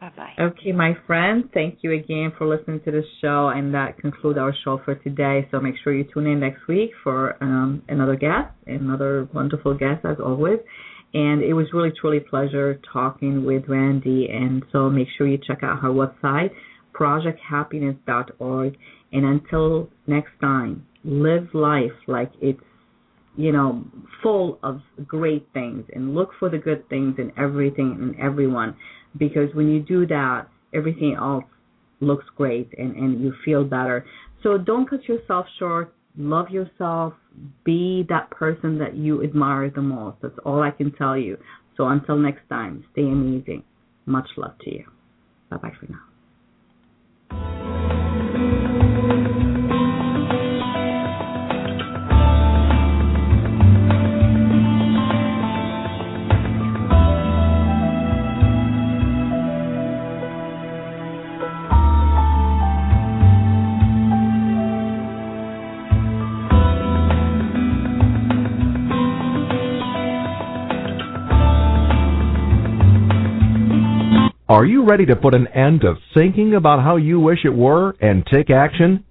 [0.00, 0.32] Bye bye.
[0.38, 4.54] Okay, my friends, thank you again for listening to the show, and that concludes our
[4.62, 5.48] show for today.
[5.50, 10.04] So make sure you tune in next week for um, another guest, another wonderful guest
[10.04, 10.58] as always.
[11.14, 14.28] And it was really truly pleasure talking with Randy.
[14.30, 16.50] And so make sure you check out her website,
[16.94, 18.76] projecthappiness.org.
[19.12, 22.60] And until next time, live life like it's
[23.36, 23.84] you know,
[24.22, 28.74] full of great things and look for the good things in everything and everyone
[29.18, 31.44] because when you do that, everything else
[32.00, 34.04] looks great and, and you feel better.
[34.42, 35.94] So don't cut yourself short.
[36.16, 37.14] Love yourself.
[37.64, 40.16] Be that person that you admire the most.
[40.22, 41.36] That's all I can tell you.
[41.76, 43.62] So until next time, stay amazing.
[44.06, 44.84] Much love to you.
[45.50, 46.15] Bye bye for now.
[74.56, 77.94] Are you ready to put an end to thinking about how you wish it were
[78.00, 79.04] and take action?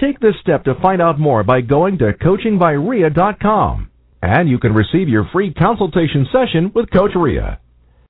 [0.00, 3.90] Take this step to find out more by going to coachingbyrea.com.
[4.22, 7.58] And you can receive your free consultation session with Coach Rea.